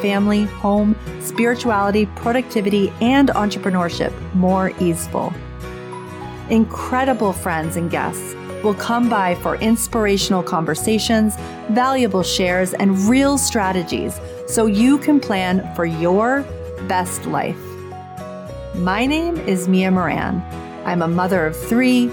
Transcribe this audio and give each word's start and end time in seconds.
family, 0.00 0.44
home, 0.44 0.96
spirituality, 1.20 2.06
productivity, 2.06 2.92
and 3.00 3.28
entrepreneurship 3.30 4.12
more 4.34 4.72
easeful. 4.80 5.32
Incredible 6.50 7.32
friends 7.32 7.76
and 7.76 7.90
guests 7.90 8.34
will 8.62 8.74
come 8.74 9.08
by 9.08 9.34
for 9.36 9.56
inspirational 9.56 10.42
conversations, 10.42 11.36
valuable 11.70 12.22
shares, 12.22 12.74
and 12.74 12.98
real 13.08 13.38
strategies 13.38 14.18
so 14.46 14.66
you 14.66 14.98
can 14.98 15.20
plan 15.20 15.74
for 15.74 15.84
your 15.84 16.42
best 16.88 17.26
life. 17.26 17.58
My 18.74 19.06
name 19.06 19.36
is 19.36 19.68
Mia 19.68 19.90
Moran. 19.90 20.40
I'm 20.84 21.02
a 21.02 21.08
mother 21.08 21.46
of 21.46 21.56
three, 21.56 22.10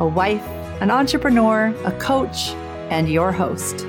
a 0.00 0.06
wife, 0.06 0.46
an 0.80 0.90
entrepreneur, 0.90 1.74
a 1.84 1.92
coach, 1.92 2.50
and 2.90 3.08
your 3.08 3.32
host. 3.32 3.86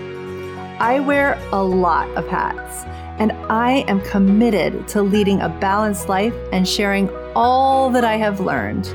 I 0.79 0.99
wear 1.01 1.37
a 1.51 1.61
lot 1.61 2.07
of 2.11 2.27
hats, 2.27 2.85
and 3.19 3.33
I 3.51 3.83
am 3.89 3.99
committed 4.01 4.87
to 4.89 5.01
leading 5.01 5.41
a 5.41 5.49
balanced 5.49 6.07
life 6.07 6.33
and 6.53 6.65
sharing 6.65 7.09
all 7.35 7.89
that 7.89 8.05
I 8.05 8.15
have 8.15 8.39
learned 8.39 8.87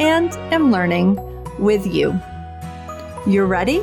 and 0.00 0.32
am 0.52 0.70
learning 0.70 1.18
with 1.58 1.84
you. 1.84 2.18
You're 3.26 3.48
ready? 3.48 3.80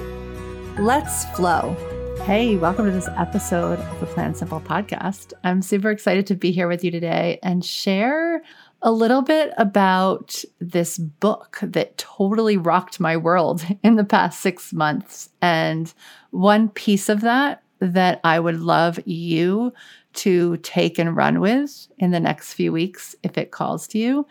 Let's 0.79 1.25
flow. 1.35 1.75
Hey, 2.23 2.55
welcome 2.55 2.85
to 2.85 2.91
this 2.91 3.09
episode 3.17 3.79
of 3.79 3.99
the 3.99 4.05
Plan 4.05 4.33
Simple 4.35 4.61
podcast. 4.61 5.33
I'm 5.43 5.61
super 5.61 5.91
excited 5.91 6.25
to 6.27 6.35
be 6.35 6.51
here 6.51 6.69
with 6.69 6.85
you 6.85 6.89
today 6.89 7.37
and 7.43 7.63
share 7.63 8.41
a 8.81 8.91
little 8.91 9.21
bit 9.21 9.53
about 9.57 10.43
this 10.59 10.97
book 10.97 11.59
that 11.61 11.97
totally 11.97 12.55
rocked 12.55 13.01
my 13.01 13.17
world 13.17 13.65
in 13.83 13.97
the 13.97 14.05
past 14.05 14.39
six 14.39 14.71
months. 14.71 15.29
And 15.41 15.93
one 16.31 16.69
piece 16.69 17.09
of 17.09 17.19
that 17.21 17.63
that 17.79 18.19
I 18.23 18.39
would 18.39 18.59
love 18.59 18.99
you 19.05 19.73
to 20.13 20.57
take 20.57 20.97
and 20.97 21.15
run 21.15 21.39
with 21.39 21.87
in 21.97 22.11
the 22.11 22.19
next 22.19 22.53
few 22.53 22.71
weeks 22.71 23.15
if 23.23 23.37
it 23.37 23.51
calls 23.51 23.87
to 23.89 23.97
you. 23.97 24.27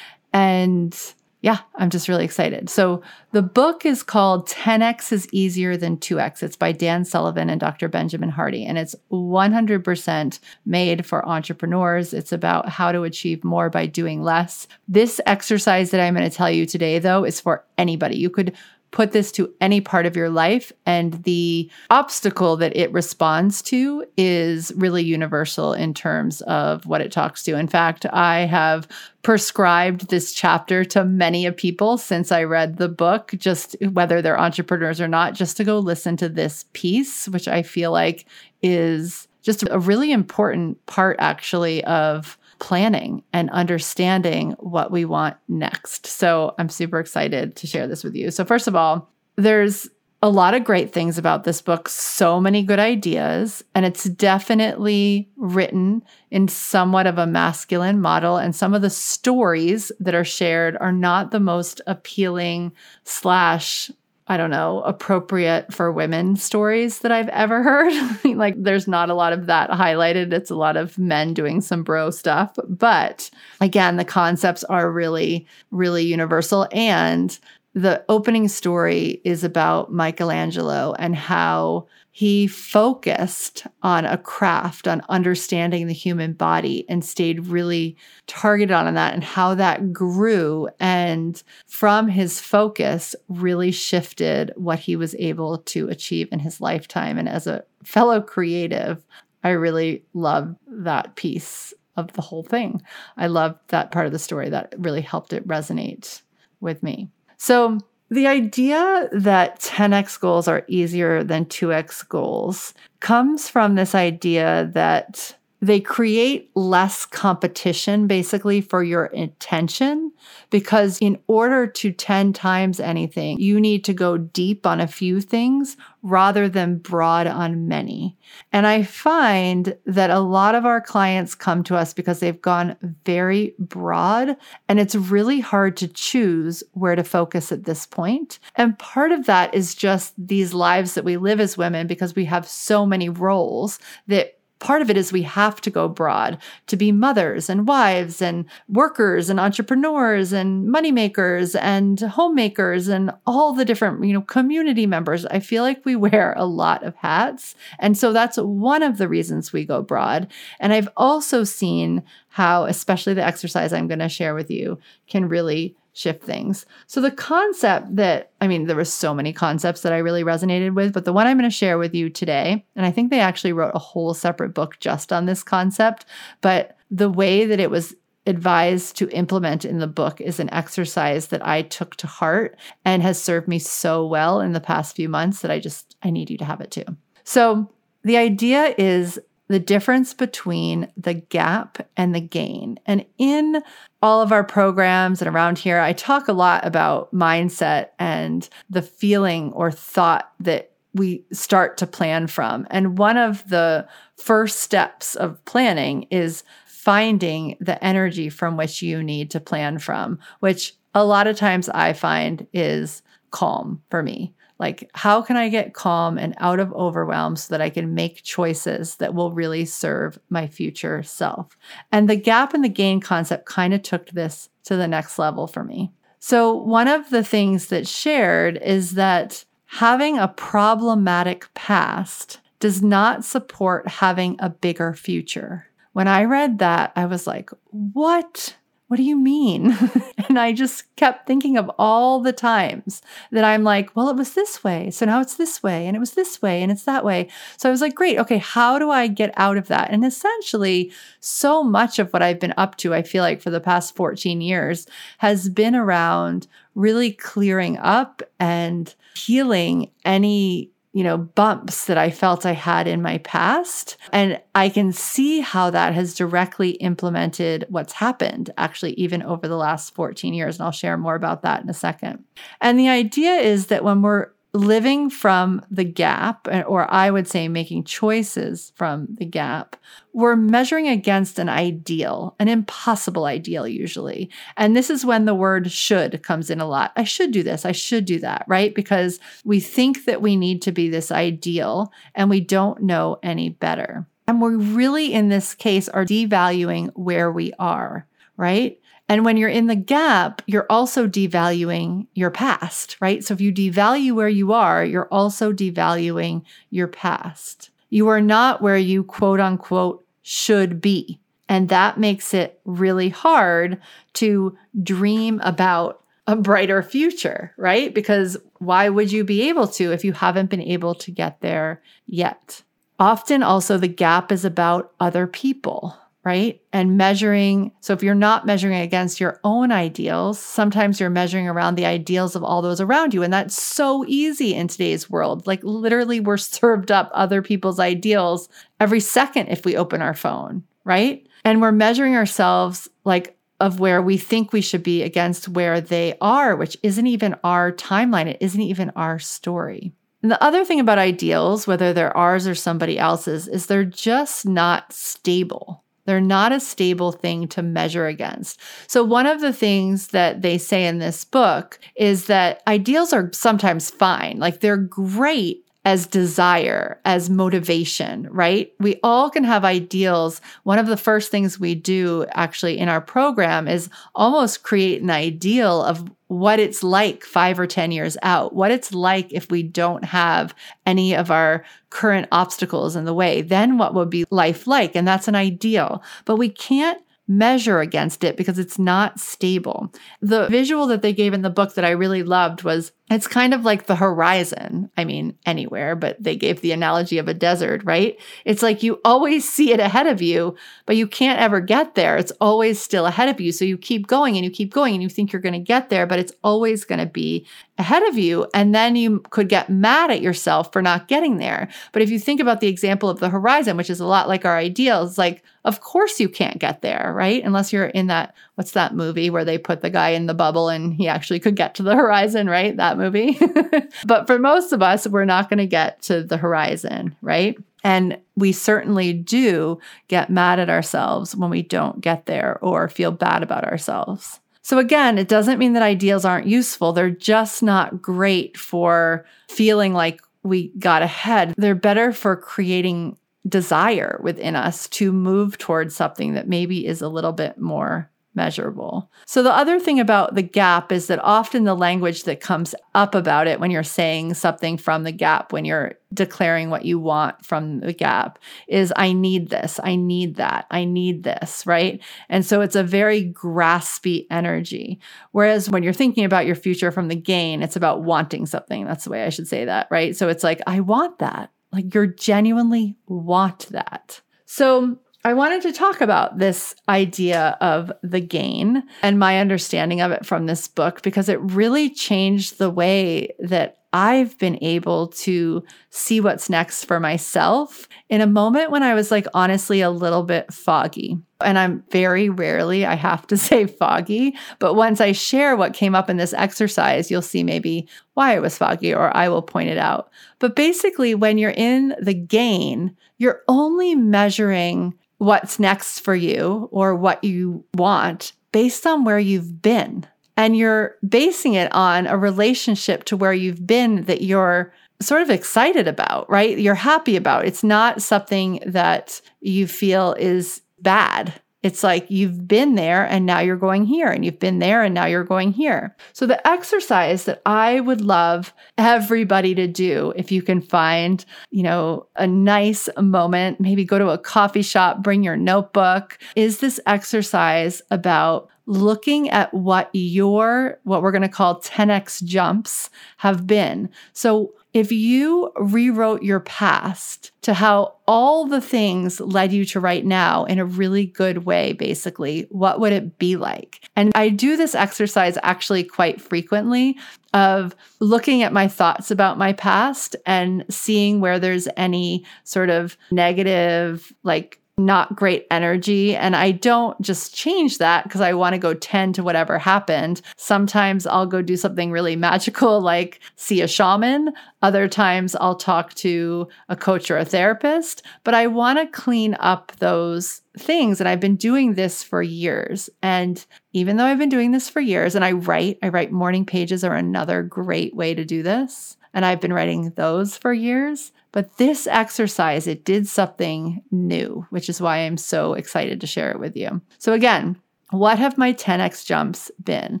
And 0.32 0.96
yeah, 1.44 1.58
I'm 1.74 1.90
just 1.90 2.08
really 2.08 2.24
excited. 2.24 2.70
So 2.70 3.02
the 3.32 3.42
book 3.42 3.84
is 3.84 4.02
called 4.02 4.48
10x 4.48 5.12
is 5.12 5.28
easier 5.30 5.76
than 5.76 5.98
2x. 5.98 6.42
It's 6.42 6.56
by 6.56 6.72
Dan 6.72 7.04
Sullivan 7.04 7.50
and 7.50 7.60
Dr. 7.60 7.86
Benjamin 7.86 8.30
Hardy, 8.30 8.64
and 8.64 8.78
it's 8.78 8.96
100% 9.12 10.38
made 10.64 11.04
for 11.04 11.28
entrepreneurs. 11.28 12.14
It's 12.14 12.32
about 12.32 12.70
how 12.70 12.92
to 12.92 13.02
achieve 13.02 13.44
more 13.44 13.68
by 13.68 13.84
doing 13.84 14.22
less. 14.22 14.66
This 14.88 15.20
exercise 15.26 15.90
that 15.90 16.00
I'm 16.00 16.14
going 16.14 16.28
to 16.28 16.34
tell 16.34 16.50
you 16.50 16.64
today, 16.64 16.98
though, 16.98 17.24
is 17.24 17.42
for 17.42 17.62
anybody. 17.76 18.16
You 18.16 18.30
could 18.30 18.54
put 18.94 19.10
this 19.10 19.32
to 19.32 19.52
any 19.60 19.80
part 19.80 20.06
of 20.06 20.14
your 20.14 20.30
life. 20.30 20.70
And 20.86 21.14
the 21.24 21.68
obstacle 21.90 22.56
that 22.58 22.76
it 22.76 22.92
responds 22.92 23.60
to 23.62 24.04
is 24.16 24.72
really 24.76 25.02
universal 25.02 25.72
in 25.72 25.94
terms 25.94 26.42
of 26.42 26.86
what 26.86 27.00
it 27.00 27.10
talks 27.10 27.42
to. 27.42 27.58
In 27.58 27.66
fact, 27.66 28.06
I 28.12 28.42
have 28.42 28.86
prescribed 29.22 30.10
this 30.10 30.32
chapter 30.32 30.84
to 30.84 31.04
many 31.04 31.44
of 31.44 31.56
people 31.56 31.98
since 31.98 32.30
I 32.30 32.44
read 32.44 32.76
the 32.76 32.88
book, 32.88 33.34
just 33.36 33.74
whether 33.82 34.22
they're 34.22 34.38
entrepreneurs 34.38 35.00
or 35.00 35.08
not, 35.08 35.34
just 35.34 35.56
to 35.56 35.64
go 35.64 35.80
listen 35.80 36.16
to 36.18 36.28
this 36.28 36.64
piece, 36.72 37.26
which 37.26 37.48
I 37.48 37.64
feel 37.64 37.90
like 37.90 38.26
is 38.62 39.26
just 39.42 39.64
a 39.72 39.78
really 39.80 40.12
important 40.12 40.86
part, 40.86 41.16
actually, 41.18 41.82
of 41.82 42.38
planning 42.58 43.22
and 43.32 43.50
understanding 43.50 44.52
what 44.58 44.90
we 44.90 45.04
want 45.04 45.36
next. 45.48 46.06
So 46.06 46.54
I'm 46.58 46.68
super 46.68 47.00
excited 47.00 47.56
to 47.56 47.66
share 47.66 47.86
this 47.86 48.04
with 48.04 48.14
you. 48.14 48.30
So, 48.30 48.44
first 48.44 48.68
of 48.68 48.76
all, 48.76 49.10
there's 49.36 49.88
a 50.24 50.30
lot 50.30 50.54
of 50.54 50.64
great 50.64 50.90
things 50.90 51.18
about 51.18 51.44
this 51.44 51.60
book, 51.60 51.86
so 51.86 52.40
many 52.40 52.62
good 52.62 52.78
ideas, 52.78 53.62
and 53.74 53.84
it's 53.84 54.04
definitely 54.04 55.28
written 55.36 56.02
in 56.30 56.48
somewhat 56.48 57.06
of 57.06 57.18
a 57.18 57.26
masculine 57.26 58.00
model. 58.00 58.38
And 58.38 58.56
some 58.56 58.72
of 58.72 58.80
the 58.80 58.88
stories 58.88 59.92
that 60.00 60.14
are 60.14 60.24
shared 60.24 60.78
are 60.80 60.92
not 60.92 61.30
the 61.30 61.40
most 61.40 61.82
appealing 61.86 62.72
slash 63.04 63.90
I 64.26 64.38
don't 64.38 64.50
know, 64.50 64.80
appropriate 64.82 65.72
for 65.72 65.92
women 65.92 66.36
stories 66.36 67.00
that 67.00 67.12
I've 67.12 67.28
ever 67.28 67.62
heard. 67.62 68.24
like, 68.36 68.54
there's 68.62 68.88
not 68.88 69.10
a 69.10 69.14
lot 69.14 69.34
of 69.34 69.46
that 69.46 69.68
highlighted. 69.68 70.32
It's 70.32 70.50
a 70.50 70.54
lot 70.56 70.78
of 70.78 70.96
men 70.96 71.34
doing 71.34 71.60
some 71.60 71.82
bro 71.82 72.10
stuff. 72.10 72.56
But 72.66 73.30
again, 73.60 73.96
the 73.96 74.04
concepts 74.04 74.64
are 74.64 74.90
really, 74.90 75.46
really 75.70 76.04
universal. 76.04 76.66
And 76.72 77.38
the 77.74 78.02
opening 78.08 78.48
story 78.48 79.20
is 79.24 79.44
about 79.44 79.92
Michelangelo 79.92 80.94
and 80.98 81.14
how 81.14 81.86
he 82.16 82.46
focused 82.46 83.66
on 83.82 84.04
a 84.04 84.16
craft, 84.16 84.86
on 84.86 85.02
understanding 85.08 85.88
the 85.88 85.92
human 85.92 86.32
body, 86.32 86.88
and 86.88 87.04
stayed 87.04 87.48
really 87.48 87.96
targeted 88.28 88.70
on 88.70 88.94
that 88.94 89.14
and 89.14 89.24
how 89.24 89.52
that 89.56 89.92
grew. 89.92 90.68
And 90.78 91.42
from 91.66 92.06
his 92.06 92.40
focus, 92.40 93.16
really 93.28 93.72
shifted 93.72 94.52
what 94.54 94.78
he 94.78 94.94
was 94.94 95.16
able 95.16 95.58
to 95.58 95.88
achieve 95.88 96.28
in 96.30 96.38
his 96.38 96.60
lifetime. 96.60 97.18
And 97.18 97.28
as 97.28 97.48
a 97.48 97.64
fellow 97.82 98.20
creative, 98.20 99.02
I 99.42 99.48
really 99.48 100.04
love 100.14 100.54
that 100.68 101.16
piece 101.16 101.74
of 101.96 102.12
the 102.12 102.22
whole 102.22 102.44
thing. 102.44 102.80
I 103.16 103.26
love 103.26 103.58
that 103.68 103.90
part 103.90 104.06
of 104.06 104.12
the 104.12 104.20
story 104.20 104.50
that 104.50 104.72
really 104.78 105.00
helped 105.00 105.32
it 105.32 105.48
resonate 105.48 106.22
with 106.60 106.80
me. 106.80 107.08
So, 107.38 107.80
the 108.10 108.26
idea 108.26 109.08
that 109.12 109.60
10x 109.60 110.20
goals 110.20 110.46
are 110.46 110.64
easier 110.68 111.24
than 111.24 111.46
2x 111.46 112.08
goals 112.08 112.74
comes 113.00 113.48
from 113.48 113.74
this 113.74 113.94
idea 113.94 114.70
that 114.72 115.36
they 115.64 115.80
create 115.80 116.50
less 116.54 117.06
competition 117.06 118.06
basically 118.06 118.60
for 118.60 118.84
your 118.84 119.06
attention 119.14 120.12
because 120.50 120.98
in 121.00 121.18
order 121.26 121.66
to 121.66 121.90
10 121.90 122.34
times 122.34 122.80
anything, 122.80 123.40
you 123.40 123.58
need 123.58 123.82
to 123.82 123.94
go 123.94 124.18
deep 124.18 124.66
on 124.66 124.78
a 124.78 124.86
few 124.86 125.22
things 125.22 125.78
rather 126.02 126.50
than 126.50 126.76
broad 126.76 127.26
on 127.26 127.66
many. 127.66 128.14
And 128.52 128.66
I 128.66 128.82
find 128.82 129.74
that 129.86 130.10
a 130.10 130.18
lot 130.18 130.54
of 130.54 130.66
our 130.66 130.82
clients 130.82 131.34
come 131.34 131.64
to 131.64 131.76
us 131.76 131.94
because 131.94 132.20
they've 132.20 132.42
gone 132.42 132.76
very 133.06 133.54
broad 133.58 134.36
and 134.68 134.78
it's 134.78 134.94
really 134.94 135.40
hard 135.40 135.78
to 135.78 135.88
choose 135.88 136.62
where 136.72 136.94
to 136.94 137.04
focus 137.04 137.50
at 137.50 137.64
this 137.64 137.86
point. 137.86 138.38
And 138.56 138.78
part 138.78 139.12
of 139.12 139.24
that 139.24 139.54
is 139.54 139.74
just 139.74 140.12
these 140.18 140.52
lives 140.52 140.92
that 140.92 141.04
we 141.04 141.16
live 141.16 141.40
as 141.40 141.56
women 141.56 141.86
because 141.86 142.14
we 142.14 142.26
have 142.26 142.46
so 142.46 142.84
many 142.84 143.08
roles 143.08 143.78
that 144.08 144.38
part 144.64 144.80
of 144.80 144.88
it 144.88 144.96
is 144.96 145.12
we 145.12 145.20
have 145.20 145.60
to 145.60 145.68
go 145.68 145.86
broad 145.86 146.38
to 146.68 146.74
be 146.74 146.90
mothers 146.90 147.50
and 147.50 147.68
wives 147.68 148.22
and 148.22 148.46
workers 148.66 149.28
and 149.28 149.38
entrepreneurs 149.38 150.32
and 150.32 150.74
moneymakers 150.74 151.54
and 151.60 152.00
homemakers 152.00 152.88
and 152.88 153.12
all 153.26 153.52
the 153.52 153.66
different, 153.66 154.02
you 154.02 154.14
know, 154.14 154.22
community 154.22 154.86
members. 154.86 155.26
I 155.26 155.40
feel 155.40 155.62
like 155.62 155.84
we 155.84 155.94
wear 156.06 156.32
a 156.38 156.46
lot 156.46 156.82
of 156.82 156.96
hats. 156.96 157.54
And 157.78 157.98
so 157.98 158.10
that's 158.14 158.38
one 158.38 158.82
of 158.82 158.96
the 158.96 159.06
reasons 159.06 159.52
we 159.52 159.66
go 159.66 159.82
broad. 159.82 160.28
And 160.58 160.72
I've 160.72 160.88
also 160.96 161.44
seen 161.44 162.02
how, 162.28 162.64
especially 162.64 163.12
the 163.12 163.22
exercise 163.22 163.70
I'm 163.70 163.86
going 163.86 163.98
to 163.98 164.08
share 164.08 164.34
with 164.34 164.50
you, 164.50 164.78
can 165.06 165.28
really 165.28 165.76
shift 165.94 166.22
things. 166.22 166.66
So 166.86 167.00
the 167.00 167.10
concept 167.10 167.96
that 167.96 168.32
I 168.40 168.48
mean 168.48 168.66
there 168.66 168.76
were 168.76 168.84
so 168.84 169.14
many 169.14 169.32
concepts 169.32 169.80
that 169.82 169.92
I 169.92 169.98
really 169.98 170.24
resonated 170.24 170.74
with, 170.74 170.92
but 170.92 171.04
the 171.04 171.12
one 171.12 171.26
I'm 171.26 171.38
going 171.38 171.48
to 171.48 171.56
share 171.56 171.78
with 171.78 171.94
you 171.94 172.10
today, 172.10 172.66
and 172.76 172.84
I 172.84 172.90
think 172.90 173.10
they 173.10 173.20
actually 173.20 173.52
wrote 173.52 173.74
a 173.74 173.78
whole 173.78 174.12
separate 174.12 174.50
book 174.50 174.78
just 174.80 175.12
on 175.12 175.24
this 175.24 175.42
concept, 175.42 176.04
but 176.40 176.76
the 176.90 177.08
way 177.08 177.46
that 177.46 177.60
it 177.60 177.70
was 177.70 177.94
advised 178.26 178.96
to 178.96 179.08
implement 179.10 179.64
in 179.64 179.78
the 179.78 179.86
book 179.86 180.20
is 180.20 180.40
an 180.40 180.52
exercise 180.52 181.28
that 181.28 181.46
I 181.46 181.62
took 181.62 181.94
to 181.96 182.06
heart 182.06 182.58
and 182.84 183.02
has 183.02 183.22
served 183.22 183.46
me 183.48 183.58
so 183.58 184.06
well 184.06 184.40
in 184.40 184.52
the 184.52 184.60
past 184.60 184.96
few 184.96 185.08
months 185.08 185.40
that 185.40 185.50
I 185.50 185.60
just 185.60 185.96
I 186.02 186.10
need 186.10 186.30
you 186.30 186.38
to 186.38 186.44
have 186.44 186.60
it 186.60 186.70
too. 186.70 186.84
So 187.22 187.70
the 188.02 188.16
idea 188.16 188.74
is 188.76 189.20
the 189.54 189.60
difference 189.60 190.12
between 190.12 190.90
the 190.96 191.14
gap 191.14 191.88
and 191.96 192.12
the 192.12 192.20
gain. 192.20 192.76
And 192.86 193.06
in 193.18 193.62
all 194.02 194.20
of 194.20 194.32
our 194.32 194.42
programs 194.42 195.22
and 195.22 195.32
around 195.32 195.60
here, 195.60 195.78
I 195.78 195.92
talk 195.92 196.26
a 196.26 196.32
lot 196.32 196.66
about 196.66 197.14
mindset 197.14 197.90
and 198.00 198.48
the 198.68 198.82
feeling 198.82 199.52
or 199.52 199.70
thought 199.70 200.32
that 200.40 200.72
we 200.92 201.24
start 201.30 201.76
to 201.76 201.86
plan 201.86 202.26
from. 202.26 202.66
And 202.68 202.98
one 202.98 203.16
of 203.16 203.48
the 203.48 203.86
first 204.16 204.58
steps 204.58 205.14
of 205.14 205.44
planning 205.44 206.08
is 206.10 206.42
finding 206.66 207.56
the 207.60 207.82
energy 207.82 208.30
from 208.30 208.56
which 208.56 208.82
you 208.82 209.04
need 209.04 209.30
to 209.30 209.38
plan 209.38 209.78
from, 209.78 210.18
which 210.40 210.74
a 210.96 211.04
lot 211.04 211.28
of 211.28 211.36
times 211.36 211.68
I 211.68 211.92
find 211.92 212.44
is 212.52 213.02
calm 213.30 213.82
for 213.88 214.02
me. 214.02 214.34
Like, 214.58 214.90
how 214.94 215.20
can 215.20 215.36
I 215.36 215.48
get 215.48 215.74
calm 215.74 216.16
and 216.16 216.34
out 216.38 216.60
of 216.60 216.72
overwhelm 216.72 217.36
so 217.36 217.52
that 217.52 217.60
I 217.60 217.70
can 217.70 217.94
make 217.94 218.22
choices 218.22 218.96
that 218.96 219.14
will 219.14 219.32
really 219.32 219.64
serve 219.64 220.18
my 220.30 220.46
future 220.46 221.02
self? 221.02 221.56
And 221.90 222.08
the 222.08 222.16
gap 222.16 222.54
and 222.54 222.62
the 222.62 222.68
gain 222.68 223.00
concept 223.00 223.46
kind 223.46 223.74
of 223.74 223.82
took 223.82 224.10
this 224.10 224.48
to 224.64 224.76
the 224.76 224.88
next 224.88 225.18
level 225.18 225.46
for 225.46 225.64
me. 225.64 225.92
So, 226.20 226.54
one 226.54 226.88
of 226.88 227.10
the 227.10 227.24
things 227.24 227.66
that's 227.66 227.90
shared 227.90 228.56
is 228.58 228.92
that 228.92 229.44
having 229.66 230.18
a 230.18 230.28
problematic 230.28 231.52
past 231.54 232.40
does 232.60 232.82
not 232.82 233.24
support 233.24 233.86
having 233.88 234.36
a 234.38 234.48
bigger 234.48 234.94
future. 234.94 235.66
When 235.92 236.08
I 236.08 236.24
read 236.24 236.60
that, 236.60 236.92
I 236.96 237.06
was 237.06 237.26
like, 237.26 237.50
what? 237.70 238.56
What 238.94 238.98
do 238.98 239.02
you 239.02 239.16
mean? 239.16 239.76
and 240.28 240.38
I 240.38 240.52
just 240.52 240.94
kept 240.94 241.26
thinking 241.26 241.56
of 241.56 241.68
all 241.80 242.20
the 242.20 242.32
times 242.32 243.02
that 243.32 243.42
I'm 243.42 243.64
like, 243.64 243.96
well, 243.96 244.08
it 244.08 244.14
was 244.14 244.34
this 244.34 244.62
way. 244.62 244.88
So 244.92 245.04
now 245.04 245.20
it's 245.20 245.34
this 245.34 245.64
way, 245.64 245.88
and 245.88 245.96
it 245.96 245.98
was 245.98 246.12
this 246.12 246.40
way, 246.40 246.62
and 246.62 246.70
it's 246.70 246.84
that 246.84 247.04
way. 247.04 247.26
So 247.56 247.68
I 247.68 247.72
was 247.72 247.80
like, 247.80 247.96
great. 247.96 248.20
Okay, 248.20 248.38
how 248.38 248.78
do 248.78 248.92
I 248.92 249.08
get 249.08 249.34
out 249.36 249.56
of 249.56 249.66
that? 249.66 249.90
And 249.90 250.04
essentially, 250.04 250.92
so 251.18 251.64
much 251.64 251.98
of 251.98 252.12
what 252.12 252.22
I've 252.22 252.38
been 252.38 252.54
up 252.56 252.76
to, 252.76 252.94
I 252.94 253.02
feel 253.02 253.24
like 253.24 253.42
for 253.42 253.50
the 253.50 253.58
past 253.58 253.96
14 253.96 254.40
years, 254.40 254.86
has 255.18 255.48
been 255.48 255.74
around 255.74 256.46
really 256.76 257.10
clearing 257.10 257.76
up 257.78 258.22
and 258.38 258.94
healing 259.16 259.90
any 260.04 260.70
you 260.94 261.02
know, 261.02 261.18
bumps 261.18 261.86
that 261.86 261.98
I 261.98 262.08
felt 262.10 262.46
I 262.46 262.52
had 262.52 262.86
in 262.86 263.02
my 263.02 263.18
past. 263.18 263.96
And 264.12 264.40
I 264.54 264.68
can 264.68 264.92
see 264.92 265.40
how 265.40 265.68
that 265.70 265.92
has 265.92 266.14
directly 266.14 266.70
implemented 266.70 267.66
what's 267.68 267.92
happened 267.92 268.50
actually, 268.56 268.92
even 268.94 269.20
over 269.20 269.48
the 269.48 269.56
last 269.56 269.92
14 269.94 270.32
years. 270.32 270.56
And 270.56 270.64
I'll 270.64 270.72
share 270.72 270.96
more 270.96 271.16
about 271.16 271.42
that 271.42 271.62
in 271.62 271.68
a 271.68 271.74
second. 271.74 272.22
And 272.60 272.78
the 272.78 272.88
idea 272.88 273.32
is 273.32 273.66
that 273.66 273.82
when 273.82 274.02
we're 274.02 274.28
living 274.54 275.10
from 275.10 275.60
the 275.68 275.84
gap, 275.84 276.46
or 276.66 276.90
I 276.90 277.10
would 277.10 277.26
say 277.26 277.48
making 277.48 277.84
choices 277.84 278.72
from 278.76 279.08
the 279.10 279.24
gap, 279.24 279.76
we're 280.12 280.36
measuring 280.36 280.86
against 280.86 281.40
an 281.40 281.48
ideal, 281.48 282.36
an 282.38 282.46
impossible 282.46 283.24
ideal 283.24 283.66
usually. 283.66 284.30
And 284.56 284.76
this 284.76 284.90
is 284.90 285.04
when 285.04 285.24
the 285.24 285.34
word 285.34 285.72
should 285.72 286.22
comes 286.22 286.50
in 286.50 286.60
a 286.60 286.68
lot. 286.68 286.92
I 286.96 287.02
should 287.02 287.32
do 287.32 287.42
this. 287.42 287.66
I 287.66 287.72
should 287.72 288.04
do 288.04 288.20
that, 288.20 288.44
right? 288.46 288.72
Because 288.72 289.18
we 289.44 289.58
think 289.58 290.04
that 290.04 290.22
we 290.22 290.36
need 290.36 290.62
to 290.62 290.72
be 290.72 290.88
this 290.88 291.10
ideal 291.10 291.92
and 292.14 292.30
we 292.30 292.40
don't 292.40 292.82
know 292.82 293.18
any 293.24 293.48
better. 293.48 294.06
And 294.28 294.40
we 294.40 294.54
really, 294.54 295.12
in 295.12 295.28
this 295.28 295.52
case, 295.54 295.88
are 295.88 296.04
devaluing 296.04 296.90
where 296.94 297.30
we 297.30 297.52
are, 297.58 298.06
right? 298.36 298.78
And 299.08 299.24
when 299.24 299.36
you're 299.36 299.50
in 299.50 299.66
the 299.66 299.76
gap, 299.76 300.42
you're 300.46 300.66
also 300.70 301.06
devaluing 301.06 302.06
your 302.14 302.30
past, 302.30 302.96
right? 303.00 303.22
So 303.22 303.34
if 303.34 303.40
you 303.40 303.52
devalue 303.52 304.12
where 304.12 304.28
you 304.28 304.52
are, 304.52 304.84
you're 304.84 305.08
also 305.10 305.52
devaluing 305.52 306.42
your 306.70 306.88
past. 306.88 307.70
You 307.90 308.08
are 308.08 308.20
not 308.20 308.62
where 308.62 308.78
you 308.78 309.04
quote 309.04 309.40
unquote 309.40 310.04
should 310.22 310.80
be. 310.80 311.20
And 311.48 311.68
that 311.68 311.98
makes 311.98 312.32
it 312.32 312.60
really 312.64 313.10
hard 313.10 313.80
to 314.14 314.56
dream 314.82 315.40
about 315.44 316.00
a 316.26 316.34
brighter 316.34 316.82
future, 316.82 317.52
right? 317.58 317.94
Because 317.94 318.38
why 318.58 318.88
would 318.88 319.12
you 319.12 319.24
be 319.24 319.48
able 319.48 319.68
to 319.68 319.92
if 319.92 320.04
you 320.04 320.14
haven't 320.14 320.48
been 320.48 320.62
able 320.62 320.94
to 320.94 321.10
get 321.10 321.42
there 321.42 321.82
yet? 322.06 322.62
Often, 322.98 323.42
also, 323.42 323.76
the 323.76 323.88
gap 323.88 324.32
is 324.32 324.44
about 324.44 324.92
other 325.00 325.26
people 325.26 325.96
right? 326.24 326.60
And 326.72 326.96
measuring. 326.96 327.70
So 327.80 327.92
if 327.92 328.02
you're 328.02 328.14
not 328.14 328.46
measuring 328.46 328.80
against 328.80 329.20
your 329.20 329.38
own 329.44 329.70
ideals, 329.70 330.38
sometimes 330.38 330.98
you're 330.98 331.10
measuring 331.10 331.48
around 331.48 331.74
the 331.74 331.86
ideals 331.86 332.34
of 332.34 332.42
all 332.42 332.62
those 332.62 332.80
around 332.80 333.12
you. 333.12 333.22
And 333.22 333.32
that's 333.32 333.60
so 333.60 334.04
easy 334.06 334.54
in 334.54 334.68
today's 334.68 335.10
world. 335.10 335.46
Like 335.46 335.62
literally, 335.62 336.20
we're 336.20 336.36
served 336.38 336.90
up 336.90 337.10
other 337.12 337.42
people's 337.42 337.78
ideals 337.78 338.48
every 338.80 339.00
second 339.00 339.48
if 339.48 339.64
we 339.64 339.76
open 339.76 340.00
our 340.00 340.14
phone, 340.14 340.64
right? 340.84 341.26
And 341.44 341.60
we're 341.60 341.72
measuring 341.72 342.16
ourselves 342.16 342.88
like 343.04 343.36
of 343.60 343.78
where 343.78 344.02
we 344.02 344.16
think 344.16 344.52
we 344.52 344.60
should 344.60 344.82
be 344.82 345.02
against 345.02 345.48
where 345.48 345.80
they 345.80 346.16
are, 346.20 346.56
which 346.56 346.76
isn't 346.82 347.06
even 347.06 347.36
our 347.44 347.70
timeline. 347.70 348.26
It 348.26 348.38
isn't 348.40 348.60
even 348.60 348.90
our 348.96 349.18
story. 349.18 349.92
And 350.22 350.30
the 350.30 350.42
other 350.42 350.64
thing 350.64 350.80
about 350.80 350.98
ideals, 350.98 351.66
whether 351.66 351.92
they're 351.92 352.16
ours 352.16 352.48
or 352.48 352.54
somebody 352.54 352.98
else's, 352.98 353.46
is 353.46 353.66
they're 353.66 353.84
just 353.84 354.46
not 354.46 354.90
stable. 354.92 355.83
They're 356.06 356.20
not 356.20 356.52
a 356.52 356.60
stable 356.60 357.12
thing 357.12 357.48
to 357.48 357.62
measure 357.62 358.06
against. 358.06 358.60
So, 358.86 359.02
one 359.02 359.26
of 359.26 359.40
the 359.40 359.52
things 359.52 360.08
that 360.08 360.42
they 360.42 360.58
say 360.58 360.86
in 360.86 360.98
this 360.98 361.24
book 361.24 361.78
is 361.96 362.26
that 362.26 362.62
ideals 362.66 363.12
are 363.12 363.30
sometimes 363.32 363.90
fine, 363.90 364.38
like 364.38 364.60
they're 364.60 364.76
great 364.76 365.63
as 365.84 366.06
desire, 366.06 366.98
as 367.04 367.28
motivation, 367.28 368.26
right? 368.30 368.72
We 368.80 368.98
all 369.02 369.28
can 369.28 369.44
have 369.44 369.64
ideals. 369.64 370.40
One 370.62 370.78
of 370.78 370.86
the 370.86 370.96
first 370.96 371.30
things 371.30 371.60
we 371.60 371.74
do 371.74 372.24
actually 372.32 372.78
in 372.78 372.88
our 372.88 373.02
program 373.02 373.68
is 373.68 373.90
almost 374.14 374.62
create 374.62 375.02
an 375.02 375.10
ideal 375.10 375.82
of 375.82 376.10
what 376.28 376.58
it's 376.58 376.82
like 376.82 377.22
five 377.22 377.60
or 377.60 377.66
10 377.66 377.92
years 377.92 378.16
out, 378.22 378.54
what 378.54 378.70
it's 378.70 378.94
like 378.94 379.30
if 379.30 379.50
we 379.50 379.62
don't 379.62 380.04
have 380.04 380.54
any 380.86 381.14
of 381.14 381.30
our 381.30 381.64
current 381.90 382.28
obstacles 382.32 382.96
in 382.96 383.04
the 383.04 383.14
way. 383.14 383.42
Then 383.42 383.76
what 383.76 383.94
would 383.94 384.08
be 384.08 384.24
life 384.30 384.66
like? 384.66 384.96
And 384.96 385.06
that's 385.06 385.28
an 385.28 385.34
ideal. 385.34 386.02
But 386.24 386.36
we 386.36 386.48
can't 386.48 387.00
measure 387.26 387.80
against 387.80 388.22
it 388.22 388.36
because 388.36 388.58
it's 388.58 388.78
not 388.78 389.18
stable. 389.18 389.92
The 390.20 390.46
visual 390.48 390.86
that 390.88 391.02
they 391.02 391.12
gave 391.12 391.32
in 391.32 391.42
the 391.42 391.50
book 391.50 391.74
that 391.74 391.84
I 391.84 391.90
really 391.90 392.22
loved 392.22 392.64
was 392.64 392.92
it's 393.10 393.28
kind 393.28 393.52
of 393.52 393.66
like 393.66 393.84
the 393.84 393.96
horizon. 393.96 394.90
I 394.96 395.04
mean, 395.04 395.36
anywhere, 395.44 395.94
but 395.94 396.22
they 396.22 396.36
gave 396.36 396.62
the 396.62 396.72
analogy 396.72 397.18
of 397.18 397.28
a 397.28 397.34
desert, 397.34 397.82
right? 397.84 398.18
It's 398.46 398.62
like 398.62 398.82
you 398.82 398.98
always 399.04 399.46
see 399.46 399.72
it 399.72 399.80
ahead 399.80 400.06
of 400.06 400.22
you, 400.22 400.56
but 400.86 400.96
you 400.96 401.06
can't 401.06 401.38
ever 401.38 401.60
get 401.60 401.96
there. 401.96 402.16
It's 402.16 402.32
always 402.40 402.80
still 402.80 403.04
ahead 403.04 403.28
of 403.28 403.40
you. 403.42 403.52
So 403.52 403.66
you 403.66 403.76
keep 403.76 404.06
going 404.06 404.36
and 404.36 404.44
you 404.44 404.50
keep 404.50 404.72
going 404.72 404.94
and 404.94 405.02
you 405.02 405.10
think 405.10 405.32
you're 405.32 405.42
going 405.42 405.52
to 405.52 405.58
get 405.58 405.90
there, 405.90 406.06
but 406.06 406.18
it's 406.18 406.32
always 406.42 406.84
going 406.86 406.98
to 406.98 407.06
be 407.06 407.46
ahead 407.76 408.02
of 408.04 408.16
you. 408.16 408.46
And 408.54 408.74
then 408.74 408.96
you 408.96 409.20
could 409.30 409.48
get 409.48 409.68
mad 409.68 410.10
at 410.10 410.22
yourself 410.22 410.72
for 410.72 410.80
not 410.80 411.08
getting 411.08 411.36
there. 411.36 411.68
But 411.92 412.02
if 412.02 412.08
you 412.08 412.18
think 412.18 412.40
about 412.40 412.60
the 412.60 412.68
example 412.68 413.10
of 413.10 413.20
the 413.20 413.28
horizon, 413.28 413.76
which 413.76 413.90
is 413.90 414.00
a 414.00 414.06
lot 414.06 414.28
like 414.28 414.44
our 414.44 414.56
ideals, 414.56 415.18
like, 415.18 415.42
of 415.64 415.80
course 415.80 416.20
you 416.20 416.28
can't 416.28 416.58
get 416.58 416.82
there, 416.82 417.12
right? 417.16 417.42
Unless 417.42 417.72
you're 417.72 417.86
in 417.86 418.06
that, 418.08 418.34
what's 418.54 418.72
that 418.72 418.94
movie 418.94 419.30
where 419.30 419.44
they 419.44 419.58
put 419.58 419.80
the 419.80 419.90
guy 419.90 420.10
in 420.10 420.26
the 420.26 420.34
bubble 420.34 420.68
and 420.68 420.94
he 420.94 421.08
actually 421.08 421.40
could 421.40 421.56
get 421.56 421.74
to 421.74 421.82
the 421.82 421.96
horizon, 421.96 422.48
right? 422.48 422.76
That 422.76 422.93
movie. 422.96 423.38
but 424.06 424.26
for 424.26 424.38
most 424.38 424.72
of 424.72 424.82
us, 424.82 425.06
we're 425.06 425.24
not 425.24 425.48
going 425.48 425.58
to 425.58 425.66
get 425.66 426.02
to 426.02 426.22
the 426.22 426.36
horizon, 426.36 427.16
right? 427.22 427.56
And 427.82 428.18
we 428.34 428.52
certainly 428.52 429.12
do 429.12 429.78
get 430.08 430.30
mad 430.30 430.58
at 430.58 430.70
ourselves 430.70 431.36
when 431.36 431.50
we 431.50 431.62
don't 431.62 432.00
get 432.00 432.26
there 432.26 432.58
or 432.62 432.88
feel 432.88 433.10
bad 433.10 433.42
about 433.42 433.64
ourselves. 433.64 434.40
So, 434.62 434.78
again, 434.78 435.18
it 435.18 435.28
doesn't 435.28 435.58
mean 435.58 435.74
that 435.74 435.82
ideals 435.82 436.24
aren't 436.24 436.46
useful. 436.46 436.92
They're 436.92 437.10
just 437.10 437.62
not 437.62 438.00
great 438.00 438.56
for 438.56 439.26
feeling 439.50 439.92
like 439.92 440.22
we 440.42 440.68
got 440.78 441.02
ahead. 441.02 441.54
They're 441.58 441.74
better 441.74 442.12
for 442.12 442.34
creating 442.34 443.18
desire 443.46 444.18
within 444.22 444.56
us 444.56 444.88
to 444.88 445.12
move 445.12 445.58
towards 445.58 445.94
something 445.94 446.32
that 446.32 446.48
maybe 446.48 446.86
is 446.86 447.02
a 447.02 447.08
little 447.08 447.32
bit 447.32 447.58
more 447.58 448.10
measurable. 448.34 449.10
So, 449.26 449.42
the 449.42 449.52
other 449.52 449.78
thing 449.78 450.00
about 450.00 450.34
the 450.34 450.42
gap 450.42 450.92
is 450.92 451.06
that 451.06 451.18
often 451.22 451.64
the 451.64 451.74
language 451.74 452.24
that 452.24 452.40
comes 452.40 452.74
up 452.94 453.14
about 453.14 453.46
it 453.46 453.60
when 453.60 453.70
you're 453.70 453.82
saying 453.82 454.34
something 454.34 454.76
from 454.76 455.04
the 455.04 455.12
gap, 455.12 455.52
when 455.52 455.64
you're 455.64 455.94
declaring 456.12 456.70
what 456.70 456.84
you 456.84 456.98
want 456.98 457.44
from 457.44 457.80
the 457.80 457.92
gap, 457.92 458.38
is 458.68 458.92
I 458.96 459.12
need 459.12 459.50
this, 459.50 459.80
I 459.82 459.96
need 459.96 460.36
that, 460.36 460.66
I 460.70 460.84
need 460.84 461.24
this, 461.24 461.66
right? 461.66 462.02
And 462.28 462.44
so 462.44 462.60
it's 462.60 462.76
a 462.76 462.84
very 462.84 463.32
graspy 463.32 464.26
energy. 464.30 465.00
Whereas 465.32 465.70
when 465.70 465.82
you're 465.82 465.92
thinking 465.92 466.24
about 466.24 466.46
your 466.46 466.56
future 466.56 466.92
from 466.92 467.08
the 467.08 467.16
gain, 467.16 467.62
it's 467.62 467.76
about 467.76 468.02
wanting 468.02 468.46
something. 468.46 468.84
That's 468.84 469.04
the 469.04 469.10
way 469.10 469.24
I 469.24 469.30
should 469.30 469.48
say 469.48 469.64
that, 469.64 469.88
right? 469.90 470.16
So 470.16 470.28
it's 470.28 470.44
like, 470.44 470.60
I 470.66 470.80
want 470.80 471.18
that. 471.18 471.50
Like 471.72 471.92
you're 471.92 472.06
genuinely 472.06 472.96
want 473.06 473.66
that. 473.70 474.20
So 474.46 475.00
I 475.26 475.32
wanted 475.32 475.62
to 475.62 475.72
talk 475.72 476.02
about 476.02 476.36
this 476.36 476.74
idea 476.86 477.56
of 477.62 477.90
the 478.02 478.20
gain 478.20 478.82
and 479.02 479.18
my 479.18 479.38
understanding 479.38 480.02
of 480.02 480.12
it 480.12 480.26
from 480.26 480.44
this 480.44 480.68
book 480.68 481.00
because 481.00 481.30
it 481.30 481.40
really 481.40 481.88
changed 481.88 482.58
the 482.58 482.68
way 482.68 483.34
that 483.38 483.78
I've 483.94 484.36
been 484.38 484.62
able 484.62 485.06
to 485.08 485.62
see 485.88 486.20
what's 486.20 486.50
next 486.50 486.84
for 486.84 487.00
myself 487.00 487.88
in 488.10 488.20
a 488.20 488.26
moment 488.26 488.70
when 488.70 488.82
I 488.82 488.92
was 488.92 489.10
like 489.10 489.26
honestly 489.32 489.80
a 489.80 489.88
little 489.88 490.24
bit 490.24 490.52
foggy. 490.52 491.16
And 491.40 491.58
I'm 491.58 491.84
very 491.90 492.28
rarely, 492.28 492.84
I 492.84 492.94
have 492.94 493.26
to 493.28 493.36
say, 493.38 493.66
foggy. 493.66 494.36
But 494.58 494.74
once 494.74 495.00
I 495.00 495.12
share 495.12 495.56
what 495.56 495.74
came 495.74 495.94
up 495.94 496.10
in 496.10 496.18
this 496.18 496.34
exercise, 496.34 497.10
you'll 497.10 497.22
see 497.22 497.44
maybe 497.44 497.88
why 498.12 498.34
it 498.34 498.42
was 498.42 498.58
foggy 498.58 498.92
or 498.92 499.16
I 499.16 499.28
will 499.28 499.42
point 499.42 499.70
it 499.70 499.78
out. 499.78 500.10
But 500.38 500.56
basically, 500.56 501.14
when 501.14 501.38
you're 501.38 501.50
in 501.50 501.94
the 501.98 502.14
gain, 502.14 502.96
you're 503.16 503.42
only 503.48 503.94
measuring 503.94 504.98
what's 505.18 505.58
next 505.58 506.00
for 506.00 506.14
you 506.14 506.68
or 506.70 506.94
what 506.94 507.22
you 507.24 507.64
want 507.74 508.32
based 508.52 508.86
on 508.86 509.04
where 509.04 509.18
you've 509.18 509.62
been. 509.62 510.06
And 510.36 510.56
you're 510.56 510.96
basing 511.08 511.54
it 511.54 511.72
on 511.72 512.06
a 512.06 512.18
relationship 512.18 513.04
to 513.04 513.16
where 513.16 513.32
you've 513.32 513.66
been 513.66 514.04
that 514.04 514.22
you're 514.22 514.72
sort 515.00 515.22
of 515.22 515.30
excited 515.30 515.86
about, 515.86 516.28
right? 516.28 516.58
You're 516.58 516.74
happy 516.74 517.16
about. 517.16 517.46
It's 517.46 517.62
not 517.62 518.02
something 518.02 518.60
that 518.66 519.20
you 519.40 519.66
feel 519.66 520.14
is 520.18 520.62
bad. 520.80 521.32
It's 521.64 521.82
like 521.82 522.10
you've 522.10 522.46
been 522.46 522.74
there 522.74 523.06
and 523.06 523.24
now 523.24 523.40
you're 523.40 523.56
going 523.56 523.86
here, 523.86 524.08
and 524.08 524.22
you've 524.22 524.38
been 524.38 524.58
there 524.58 524.82
and 524.82 524.94
now 524.94 525.06
you're 525.06 525.24
going 525.24 525.50
here. 525.50 525.96
So, 526.12 526.26
the 526.26 526.46
exercise 526.46 527.24
that 527.24 527.40
I 527.46 527.80
would 527.80 528.02
love 528.02 528.52
everybody 528.76 529.54
to 529.54 529.66
do, 529.66 530.12
if 530.14 530.30
you 530.30 530.42
can 530.42 530.60
find, 530.60 531.24
you 531.50 531.62
know, 531.62 532.06
a 532.16 532.26
nice 532.26 532.90
moment, 533.00 533.60
maybe 533.60 533.82
go 533.86 533.98
to 533.98 534.10
a 534.10 534.18
coffee 534.18 534.60
shop, 534.60 535.02
bring 535.02 535.22
your 535.22 535.38
notebook, 535.38 536.18
is 536.36 536.58
this 536.60 536.78
exercise 536.84 537.80
about 537.90 538.50
looking 538.66 539.30
at 539.30 539.52
what 539.54 539.88
your, 539.94 540.78
what 540.84 541.00
we're 541.00 541.12
going 541.12 541.22
to 541.22 541.28
call 541.28 541.62
10x 541.62 542.22
jumps 542.24 542.90
have 543.16 543.46
been. 543.46 543.88
So, 544.12 544.52
if 544.74 544.90
you 544.90 545.52
rewrote 545.56 546.24
your 546.24 546.40
past 546.40 547.30
to 547.42 547.54
how 547.54 547.94
all 548.08 548.44
the 548.44 548.60
things 548.60 549.20
led 549.20 549.52
you 549.52 549.64
to 549.66 549.78
right 549.78 550.04
now 550.04 550.44
in 550.44 550.58
a 550.58 550.64
really 550.64 551.06
good 551.06 551.44
way, 551.44 551.72
basically, 551.72 552.46
what 552.50 552.80
would 552.80 552.92
it 552.92 553.16
be 553.18 553.36
like? 553.36 553.88
And 553.94 554.10
I 554.16 554.28
do 554.28 554.56
this 554.56 554.74
exercise 554.74 555.38
actually 555.44 555.84
quite 555.84 556.20
frequently 556.20 556.98
of 557.32 557.76
looking 558.00 558.42
at 558.42 558.52
my 558.52 558.66
thoughts 558.66 559.12
about 559.12 559.38
my 559.38 559.52
past 559.52 560.16
and 560.26 560.64
seeing 560.68 561.20
where 561.20 561.38
there's 561.38 561.68
any 561.76 562.24
sort 562.42 562.68
of 562.68 562.96
negative, 563.12 564.12
like 564.24 564.60
not 564.76 565.14
great 565.14 565.46
energy. 565.50 566.16
And 566.16 566.34
I 566.34 566.50
don't 566.50 567.00
just 567.00 567.34
change 567.34 567.78
that 567.78 568.04
because 568.04 568.20
I 568.20 568.32
want 568.32 568.54
to 568.54 568.58
go 568.58 568.74
tend 568.74 569.14
to 569.14 569.22
whatever 569.22 569.58
happened. 569.58 570.20
Sometimes 570.36 571.06
I'll 571.06 571.26
go 571.26 571.42
do 571.42 571.56
something 571.56 571.92
really 571.92 572.16
magical, 572.24 572.80
like 572.80 573.20
see 573.36 573.62
a 573.62 573.68
shaman. 573.68 574.32
Other 574.62 574.88
times 574.88 575.36
I'll 575.36 575.54
talk 575.54 575.94
to 575.94 576.48
a 576.68 576.76
coach 576.76 577.10
or 577.10 577.18
a 577.18 577.24
therapist. 577.24 578.02
But 578.24 578.34
I 578.34 578.48
want 578.48 578.78
to 578.78 578.86
clean 578.86 579.36
up 579.38 579.72
those 579.78 580.42
things. 580.58 581.00
And 581.00 581.08
I've 581.08 581.20
been 581.20 581.36
doing 581.36 581.74
this 581.74 582.02
for 582.02 582.22
years. 582.22 582.90
And 583.02 583.44
even 583.72 583.96
though 583.96 584.06
I've 584.06 584.18
been 584.18 584.28
doing 584.28 584.50
this 584.50 584.68
for 584.68 584.80
years 584.80 585.14
and 585.14 585.24
I 585.24 585.32
write, 585.32 585.78
I 585.82 585.88
write 585.88 586.10
morning 586.10 586.46
pages 586.46 586.82
are 586.82 586.94
another 586.94 587.42
great 587.42 587.94
way 587.94 588.14
to 588.14 588.24
do 588.24 588.42
this. 588.42 588.96
And 589.14 589.24
I've 589.24 589.40
been 589.40 589.52
writing 589.52 589.90
those 589.96 590.36
for 590.36 590.52
years. 590.52 591.12
But 591.32 591.56
this 591.56 591.86
exercise, 591.86 592.66
it 592.66 592.84
did 592.84 593.08
something 593.08 593.82
new, 593.90 594.46
which 594.50 594.68
is 594.68 594.80
why 594.80 594.98
I'm 594.98 595.16
so 595.16 595.54
excited 595.54 596.00
to 596.00 596.06
share 596.06 596.30
it 596.30 596.38
with 596.38 596.56
you. 596.56 596.82
So, 596.98 597.12
again, 597.12 597.56
what 597.90 598.18
have 598.18 598.38
my 598.38 598.52
10x 598.52 599.04
jumps 599.04 599.50
been? 599.62 600.00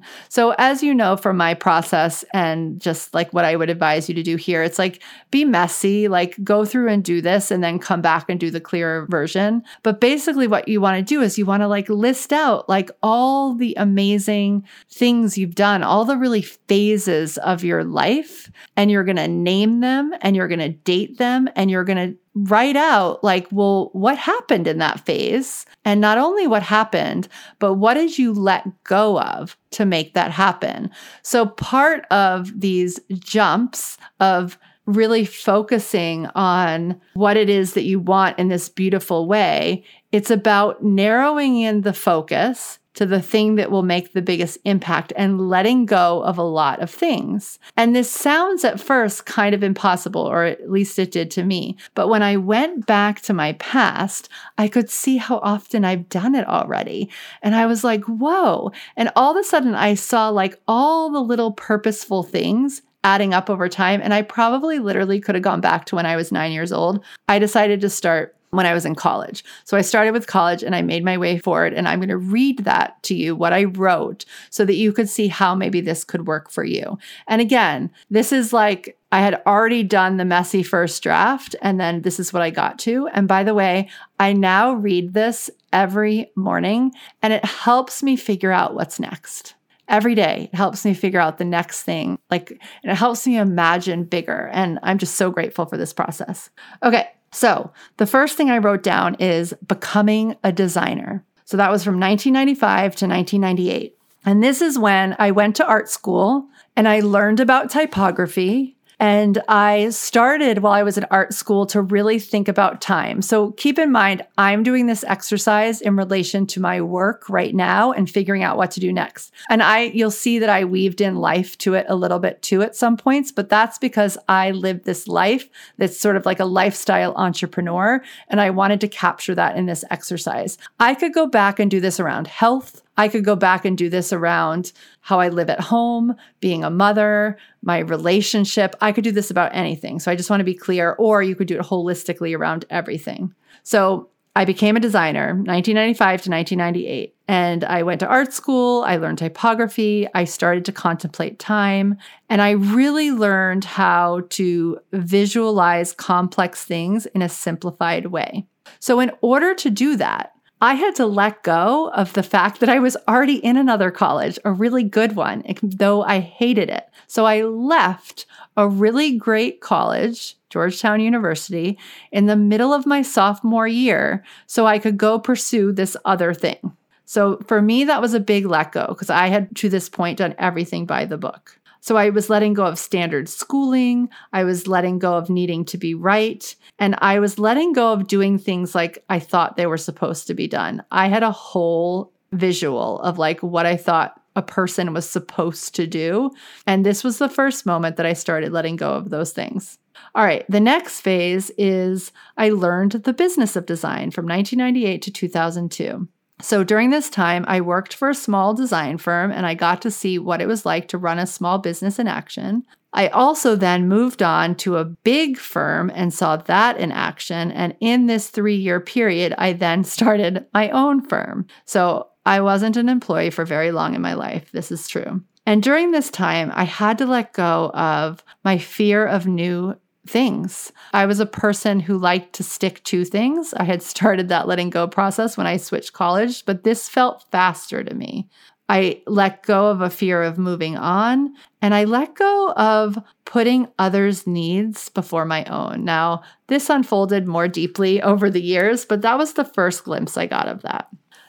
So, 0.28 0.54
as 0.58 0.82
you 0.82 0.94
know 0.94 1.16
from 1.16 1.36
my 1.36 1.54
process 1.54 2.24
and 2.32 2.80
just 2.80 3.14
like 3.14 3.32
what 3.32 3.44
I 3.44 3.56
would 3.56 3.70
advise 3.70 4.08
you 4.08 4.14
to 4.14 4.22
do 4.22 4.36
here, 4.36 4.62
it's 4.62 4.78
like 4.78 5.02
be 5.30 5.44
messy, 5.44 6.08
like 6.08 6.42
go 6.42 6.64
through 6.64 6.88
and 6.88 7.04
do 7.04 7.20
this 7.20 7.50
and 7.50 7.62
then 7.62 7.78
come 7.78 8.00
back 8.00 8.28
and 8.28 8.40
do 8.40 8.50
the 8.50 8.60
clearer 8.60 9.06
version. 9.06 9.62
But 9.82 10.00
basically, 10.00 10.46
what 10.46 10.68
you 10.68 10.80
want 10.80 10.96
to 10.96 11.02
do 11.02 11.20
is 11.20 11.38
you 11.38 11.46
want 11.46 11.62
to 11.62 11.68
like 11.68 11.88
list 11.88 12.32
out 12.32 12.68
like 12.68 12.90
all 13.02 13.54
the 13.54 13.74
amazing 13.76 14.66
things 14.90 15.36
you've 15.38 15.54
done, 15.54 15.82
all 15.82 16.04
the 16.04 16.16
really 16.16 16.42
phases 16.42 17.38
of 17.38 17.62
your 17.62 17.84
life, 17.84 18.50
and 18.76 18.90
you're 18.90 19.04
going 19.04 19.16
to 19.16 19.28
name 19.28 19.80
them 19.80 20.12
and 20.20 20.34
you're 20.36 20.48
going 20.48 20.58
to 20.58 20.70
date 20.70 21.18
them 21.18 21.48
and 21.54 21.70
you're 21.70 21.84
going 21.84 22.12
to 22.12 22.18
write 22.34 22.76
out 22.76 23.22
like 23.22 23.46
well 23.52 23.90
what 23.92 24.18
happened 24.18 24.66
in 24.66 24.78
that 24.78 25.04
phase? 25.06 25.66
And 25.84 26.00
not 26.00 26.18
only 26.18 26.46
what 26.46 26.62
happened 26.62 27.28
but 27.58 27.74
what 27.74 27.94
did 27.94 28.18
you 28.18 28.32
let 28.32 28.84
go 28.84 29.20
of 29.20 29.56
to 29.72 29.84
make 29.84 30.14
that 30.14 30.30
happen? 30.30 30.90
So 31.22 31.46
part 31.46 32.06
of 32.10 32.60
these 32.60 33.00
jumps 33.12 33.98
of 34.20 34.58
really 34.86 35.24
focusing 35.24 36.26
on 36.34 37.00
what 37.14 37.36
it 37.36 37.48
is 37.48 37.72
that 37.72 37.84
you 37.84 37.98
want 37.98 38.38
in 38.38 38.48
this 38.48 38.68
beautiful 38.68 39.26
way 39.26 39.82
it's 40.12 40.30
about 40.30 40.84
narrowing 40.84 41.56
in 41.60 41.80
the 41.80 41.92
focus 41.92 42.78
to 42.94 43.06
the 43.06 43.20
thing 43.20 43.56
that 43.56 43.70
will 43.70 43.82
make 43.82 44.12
the 44.12 44.22
biggest 44.22 44.58
impact 44.64 45.12
and 45.16 45.48
letting 45.48 45.86
go 45.86 46.22
of 46.22 46.38
a 46.38 46.42
lot 46.42 46.80
of 46.80 46.90
things. 46.90 47.58
And 47.76 47.94
this 47.94 48.10
sounds 48.10 48.64
at 48.64 48.80
first 48.80 49.26
kind 49.26 49.54
of 49.54 49.62
impossible, 49.62 50.22
or 50.22 50.44
at 50.44 50.70
least 50.70 50.98
it 50.98 51.10
did 51.10 51.30
to 51.32 51.44
me. 51.44 51.76
But 51.94 52.08
when 52.08 52.22
I 52.22 52.36
went 52.36 52.86
back 52.86 53.20
to 53.22 53.34
my 53.34 53.54
past, 53.54 54.28
I 54.58 54.68
could 54.68 54.88
see 54.88 55.16
how 55.16 55.38
often 55.38 55.84
I've 55.84 56.08
done 56.08 56.34
it 56.34 56.46
already. 56.46 57.10
And 57.42 57.54
I 57.54 57.66
was 57.66 57.84
like, 57.84 58.04
whoa. 58.04 58.72
And 58.96 59.10
all 59.16 59.32
of 59.32 59.36
a 59.36 59.44
sudden, 59.44 59.74
I 59.74 59.94
saw 59.94 60.28
like 60.28 60.60
all 60.68 61.10
the 61.10 61.20
little 61.20 61.52
purposeful 61.52 62.22
things 62.22 62.82
adding 63.02 63.34
up 63.34 63.50
over 63.50 63.68
time. 63.68 64.00
And 64.02 64.14
I 64.14 64.22
probably 64.22 64.78
literally 64.78 65.20
could 65.20 65.34
have 65.34 65.44
gone 65.44 65.60
back 65.60 65.84
to 65.86 65.96
when 65.96 66.06
I 66.06 66.16
was 66.16 66.32
nine 66.32 66.52
years 66.52 66.72
old. 66.72 67.04
I 67.28 67.38
decided 67.38 67.80
to 67.82 67.90
start 67.90 68.34
when 68.56 68.66
I 68.66 68.74
was 68.74 68.84
in 68.84 68.94
college. 68.94 69.44
So 69.64 69.76
I 69.76 69.82
started 69.82 70.12
with 70.12 70.26
college 70.26 70.62
and 70.62 70.74
I 70.74 70.82
made 70.82 71.04
my 71.04 71.18
way 71.18 71.38
forward. 71.38 71.74
And 71.74 71.88
I'm 71.88 71.98
going 71.98 72.08
to 72.08 72.16
read 72.16 72.60
that 72.60 73.02
to 73.04 73.14
you, 73.14 73.36
what 73.36 73.52
I 73.52 73.64
wrote, 73.64 74.24
so 74.50 74.64
that 74.64 74.74
you 74.74 74.92
could 74.92 75.08
see 75.08 75.28
how 75.28 75.54
maybe 75.54 75.80
this 75.80 76.04
could 76.04 76.26
work 76.26 76.50
for 76.50 76.64
you. 76.64 76.98
And 77.26 77.40
again, 77.40 77.90
this 78.10 78.32
is 78.32 78.52
like 78.52 78.98
I 79.12 79.20
had 79.20 79.40
already 79.46 79.84
done 79.84 80.16
the 80.16 80.24
messy 80.24 80.64
first 80.64 81.00
draft, 81.00 81.54
and 81.62 81.78
then 81.78 82.02
this 82.02 82.18
is 82.18 82.32
what 82.32 82.42
I 82.42 82.50
got 82.50 82.80
to. 82.80 83.08
And 83.14 83.28
by 83.28 83.44
the 83.44 83.54
way, 83.54 83.88
I 84.18 84.32
now 84.32 84.72
read 84.72 85.14
this 85.14 85.50
every 85.72 86.30
morning 86.36 86.92
and 87.20 87.32
it 87.32 87.44
helps 87.44 88.02
me 88.02 88.16
figure 88.16 88.52
out 88.52 88.74
what's 88.74 89.00
next 89.00 89.54
every 89.88 90.14
day 90.14 90.48
it 90.52 90.56
helps 90.56 90.84
me 90.84 90.94
figure 90.94 91.20
out 91.20 91.36
the 91.36 91.44
next 91.44 91.82
thing 91.82 92.16
like 92.30 92.52
it 92.82 92.94
helps 92.94 93.26
me 93.26 93.36
imagine 93.36 94.04
bigger 94.04 94.48
and 94.52 94.78
i'm 94.82 94.98
just 94.98 95.16
so 95.16 95.30
grateful 95.30 95.66
for 95.66 95.76
this 95.76 95.92
process 95.92 96.48
okay 96.82 97.08
so, 97.34 97.72
the 97.96 98.06
first 98.06 98.36
thing 98.36 98.48
I 98.48 98.58
wrote 98.58 98.84
down 98.84 99.16
is 99.16 99.54
becoming 99.66 100.36
a 100.44 100.52
designer. 100.52 101.24
So, 101.44 101.56
that 101.56 101.70
was 101.70 101.82
from 101.82 101.98
1995 101.98 102.94
to 102.96 103.06
1998. 103.06 103.98
And 104.24 104.42
this 104.42 104.62
is 104.62 104.78
when 104.78 105.16
I 105.18 105.32
went 105.32 105.56
to 105.56 105.66
art 105.66 105.90
school 105.90 106.46
and 106.76 106.88
I 106.88 107.00
learned 107.00 107.40
about 107.40 107.70
typography 107.70 108.73
and 109.00 109.42
I 109.48 109.90
started 109.90 110.58
while 110.58 110.72
I 110.72 110.82
was 110.82 110.96
in 110.96 111.06
art 111.10 111.34
school 111.34 111.66
to 111.66 111.82
really 111.82 112.18
think 112.18 112.48
about 112.48 112.80
time. 112.80 113.22
So 113.22 113.52
keep 113.52 113.78
in 113.78 113.90
mind, 113.90 114.24
I'm 114.38 114.62
doing 114.62 114.86
this 114.86 115.04
exercise 115.04 115.80
in 115.80 115.96
relation 115.96 116.46
to 116.48 116.60
my 116.60 116.80
work 116.80 117.28
right 117.28 117.54
now 117.54 117.92
and 117.92 118.08
figuring 118.08 118.42
out 118.42 118.56
what 118.56 118.70
to 118.72 118.80
do 118.80 118.92
next. 118.92 119.32
And 119.48 119.62
I, 119.62 119.84
you'll 119.84 120.10
see 120.10 120.38
that 120.38 120.48
I 120.48 120.64
weaved 120.64 121.00
in 121.00 121.16
life 121.16 121.58
to 121.58 121.74
it 121.74 121.86
a 121.88 121.96
little 121.96 122.18
bit 122.18 122.42
too 122.42 122.62
at 122.62 122.76
some 122.76 122.96
points, 122.96 123.32
but 123.32 123.48
that's 123.48 123.78
because 123.78 124.16
I 124.28 124.52
lived 124.52 124.84
this 124.84 125.08
life 125.08 125.48
that's 125.78 125.98
sort 125.98 126.16
of 126.16 126.26
like 126.26 126.40
a 126.40 126.44
lifestyle 126.44 127.14
entrepreneur. 127.16 128.02
And 128.28 128.40
I 128.40 128.50
wanted 128.50 128.80
to 128.82 128.88
capture 128.88 129.34
that 129.34 129.56
in 129.56 129.66
this 129.66 129.84
exercise. 129.90 130.58
I 130.78 130.94
could 130.94 131.12
go 131.12 131.26
back 131.26 131.58
and 131.58 131.70
do 131.70 131.80
this 131.80 131.98
around 131.98 132.26
health 132.26 132.83
I 132.96 133.08
could 133.08 133.24
go 133.24 133.36
back 133.36 133.64
and 133.64 133.76
do 133.76 133.88
this 133.88 134.12
around 134.12 134.72
how 135.00 135.20
I 135.20 135.28
live 135.28 135.50
at 135.50 135.60
home, 135.60 136.14
being 136.40 136.64
a 136.64 136.70
mother, 136.70 137.36
my 137.62 137.78
relationship. 137.78 138.76
I 138.80 138.92
could 138.92 139.04
do 139.04 139.12
this 139.12 139.30
about 139.30 139.54
anything. 139.54 139.98
So 140.00 140.10
I 140.10 140.16
just 140.16 140.30
want 140.30 140.40
to 140.40 140.44
be 140.44 140.54
clear, 140.54 140.92
or 140.92 141.22
you 141.22 141.34
could 141.34 141.48
do 141.48 141.58
it 141.58 141.66
holistically 141.66 142.36
around 142.36 142.64
everything. 142.70 143.34
So 143.62 144.08
I 144.36 144.44
became 144.44 144.76
a 144.76 144.80
designer 144.80 145.28
1995 145.28 146.22
to 146.22 146.30
1998 146.30 147.14
and 147.28 147.64
I 147.64 147.84
went 147.84 148.00
to 148.00 148.08
art 148.08 148.32
school, 148.32 148.82
I 148.82 148.96
learned 148.96 149.18
typography, 149.18 150.08
I 150.12 150.24
started 150.24 150.64
to 150.66 150.72
contemplate 150.72 151.38
time, 151.38 151.96
and 152.28 152.42
I 152.42 152.50
really 152.50 153.12
learned 153.12 153.64
how 153.64 154.22
to 154.30 154.78
visualize 154.92 155.92
complex 155.92 156.64
things 156.64 157.06
in 157.06 157.22
a 157.22 157.28
simplified 157.28 158.06
way. 158.06 158.46
So 158.80 159.00
in 159.00 159.12
order 159.20 159.54
to 159.54 159.70
do 159.70 159.96
that, 159.96 160.33
I 160.64 160.74
had 160.74 160.94
to 160.96 161.04
let 161.04 161.42
go 161.42 161.90
of 161.90 162.14
the 162.14 162.22
fact 162.22 162.60
that 162.60 162.70
I 162.70 162.78
was 162.78 162.96
already 163.06 163.36
in 163.36 163.58
another 163.58 163.90
college, 163.90 164.38
a 164.46 164.52
really 164.52 164.82
good 164.82 165.14
one, 165.14 165.44
though 165.62 166.02
I 166.02 166.20
hated 166.20 166.70
it. 166.70 166.88
So 167.06 167.26
I 167.26 167.42
left 167.42 168.24
a 168.56 168.66
really 168.66 169.18
great 169.18 169.60
college, 169.60 170.36
Georgetown 170.48 171.00
University, 171.00 171.78
in 172.10 172.24
the 172.24 172.36
middle 172.36 172.72
of 172.72 172.86
my 172.86 173.02
sophomore 173.02 173.68
year 173.68 174.24
so 174.46 174.66
I 174.66 174.78
could 174.78 174.96
go 174.96 175.18
pursue 175.18 175.70
this 175.70 175.98
other 176.06 176.32
thing. 176.32 176.74
So 177.04 177.40
for 177.46 177.60
me, 177.60 177.84
that 177.84 178.00
was 178.00 178.14
a 178.14 178.20
big 178.20 178.46
let 178.46 178.72
go 178.72 178.86
because 178.88 179.10
I 179.10 179.26
had 179.26 179.54
to 179.56 179.68
this 179.68 179.90
point 179.90 180.16
done 180.16 180.34
everything 180.38 180.86
by 180.86 181.04
the 181.04 181.18
book. 181.18 181.58
So 181.84 181.98
I 181.98 182.08
was 182.08 182.30
letting 182.30 182.54
go 182.54 182.64
of 182.64 182.78
standard 182.78 183.28
schooling. 183.28 184.08
I 184.32 184.42
was 184.44 184.66
letting 184.66 184.98
go 184.98 185.18
of 185.18 185.28
needing 185.28 185.66
to 185.66 185.76
be 185.76 185.94
right. 185.94 186.56
And 186.78 186.94
I 187.02 187.18
was 187.18 187.38
letting 187.38 187.74
go 187.74 187.92
of 187.92 188.06
doing 188.06 188.38
things 188.38 188.74
like 188.74 189.04
I 189.10 189.18
thought 189.18 189.58
they 189.58 189.66
were 189.66 189.76
supposed 189.76 190.26
to 190.28 190.34
be 190.34 190.48
done. 190.48 190.82
I 190.90 191.08
had 191.08 191.22
a 191.22 191.30
whole 191.30 192.10
visual 192.32 193.00
of 193.00 193.18
like 193.18 193.42
what 193.42 193.66
I 193.66 193.76
thought 193.76 194.18
a 194.34 194.40
person 194.40 194.94
was 194.94 195.06
supposed 195.06 195.74
to 195.74 195.86
do. 195.86 196.30
And 196.66 196.86
this 196.86 197.04
was 197.04 197.18
the 197.18 197.28
first 197.28 197.66
moment 197.66 197.96
that 197.96 198.06
I 198.06 198.14
started 198.14 198.50
letting 198.50 198.76
go 198.76 198.92
of 198.94 199.10
those 199.10 199.32
things. 199.32 199.78
All 200.14 200.24
right, 200.24 200.46
the 200.48 200.60
next 200.60 201.02
phase 201.02 201.50
is 201.58 202.12
I 202.38 202.48
learned 202.48 202.92
the 202.92 203.12
business 203.12 203.56
of 203.56 203.66
design 203.66 204.10
from 204.10 204.24
1998 204.24 205.02
to 205.02 205.10
2002. 205.10 206.08
So 206.44 206.62
during 206.62 206.90
this 206.90 207.08
time, 207.08 207.46
I 207.48 207.62
worked 207.62 207.94
for 207.94 208.10
a 208.10 208.14
small 208.14 208.52
design 208.52 208.98
firm 208.98 209.32
and 209.32 209.46
I 209.46 209.54
got 209.54 209.80
to 209.80 209.90
see 209.90 210.18
what 210.18 210.42
it 210.42 210.46
was 210.46 210.66
like 210.66 210.88
to 210.88 210.98
run 210.98 211.18
a 211.18 211.26
small 211.26 211.56
business 211.56 211.98
in 211.98 212.06
action. 212.06 212.66
I 212.92 213.08
also 213.08 213.56
then 213.56 213.88
moved 213.88 214.22
on 214.22 214.54
to 214.56 214.76
a 214.76 214.84
big 214.84 215.38
firm 215.38 215.90
and 215.94 216.12
saw 216.12 216.36
that 216.36 216.76
in 216.76 216.92
action. 216.92 217.50
And 217.50 217.74
in 217.80 218.08
this 218.08 218.28
three 218.28 218.56
year 218.56 218.78
period, 218.78 219.34
I 219.38 219.54
then 219.54 219.84
started 219.84 220.44
my 220.52 220.68
own 220.68 221.08
firm. 221.08 221.46
So 221.64 222.08
I 222.26 222.42
wasn't 222.42 222.76
an 222.76 222.90
employee 222.90 223.30
for 223.30 223.46
very 223.46 223.72
long 223.72 223.94
in 223.94 224.02
my 224.02 224.12
life. 224.12 224.52
This 224.52 224.70
is 224.70 224.86
true. 224.86 225.22
And 225.46 225.62
during 225.62 225.92
this 225.92 226.10
time, 226.10 226.52
I 226.54 226.64
had 226.64 226.98
to 226.98 227.06
let 227.06 227.32
go 227.32 227.70
of 227.70 228.22
my 228.44 228.58
fear 228.58 229.06
of 229.06 229.26
new 229.26 229.76
things. 230.06 230.72
I 230.92 231.06
was 231.06 231.20
a 231.20 231.26
person 231.26 231.80
who 231.80 231.96
liked 231.96 232.34
to 232.34 232.42
stick 232.42 232.82
to 232.84 233.04
things. 233.04 233.54
I 233.54 233.64
had 233.64 233.82
started 233.82 234.28
that 234.28 234.46
letting 234.46 234.70
go 234.70 234.86
process 234.86 235.36
when 235.36 235.46
I 235.46 235.56
switched 235.56 235.92
college, 235.92 236.44
but 236.44 236.64
this 236.64 236.88
felt 236.88 237.24
faster 237.30 237.82
to 237.82 237.94
me. 237.94 238.28
I 238.68 239.02
let 239.06 239.42
go 239.42 239.68
of 239.70 239.82
a 239.82 239.90
fear 239.90 240.22
of 240.22 240.38
moving 240.38 240.76
on 240.76 241.34
and 241.60 241.74
I 241.74 241.84
let 241.84 242.14
go 242.14 242.52
of 242.52 242.98
putting 243.26 243.68
others' 243.78 244.26
needs 244.26 244.88
before 244.88 245.26
my 245.26 245.44
own. 245.44 245.84
Now, 245.84 246.22
this 246.46 246.70
unfolded 246.70 247.26
more 247.26 247.46
deeply 247.46 248.00
over 248.00 248.30
the 248.30 248.40
years, 248.40 248.86
but 248.86 249.02
that 249.02 249.18
was 249.18 249.34
the 249.34 249.44
first 249.44 249.84
glimpse 249.84 250.16
I 250.16 250.26
got 250.26 250.48
of 250.48 250.62
that. 250.62 250.88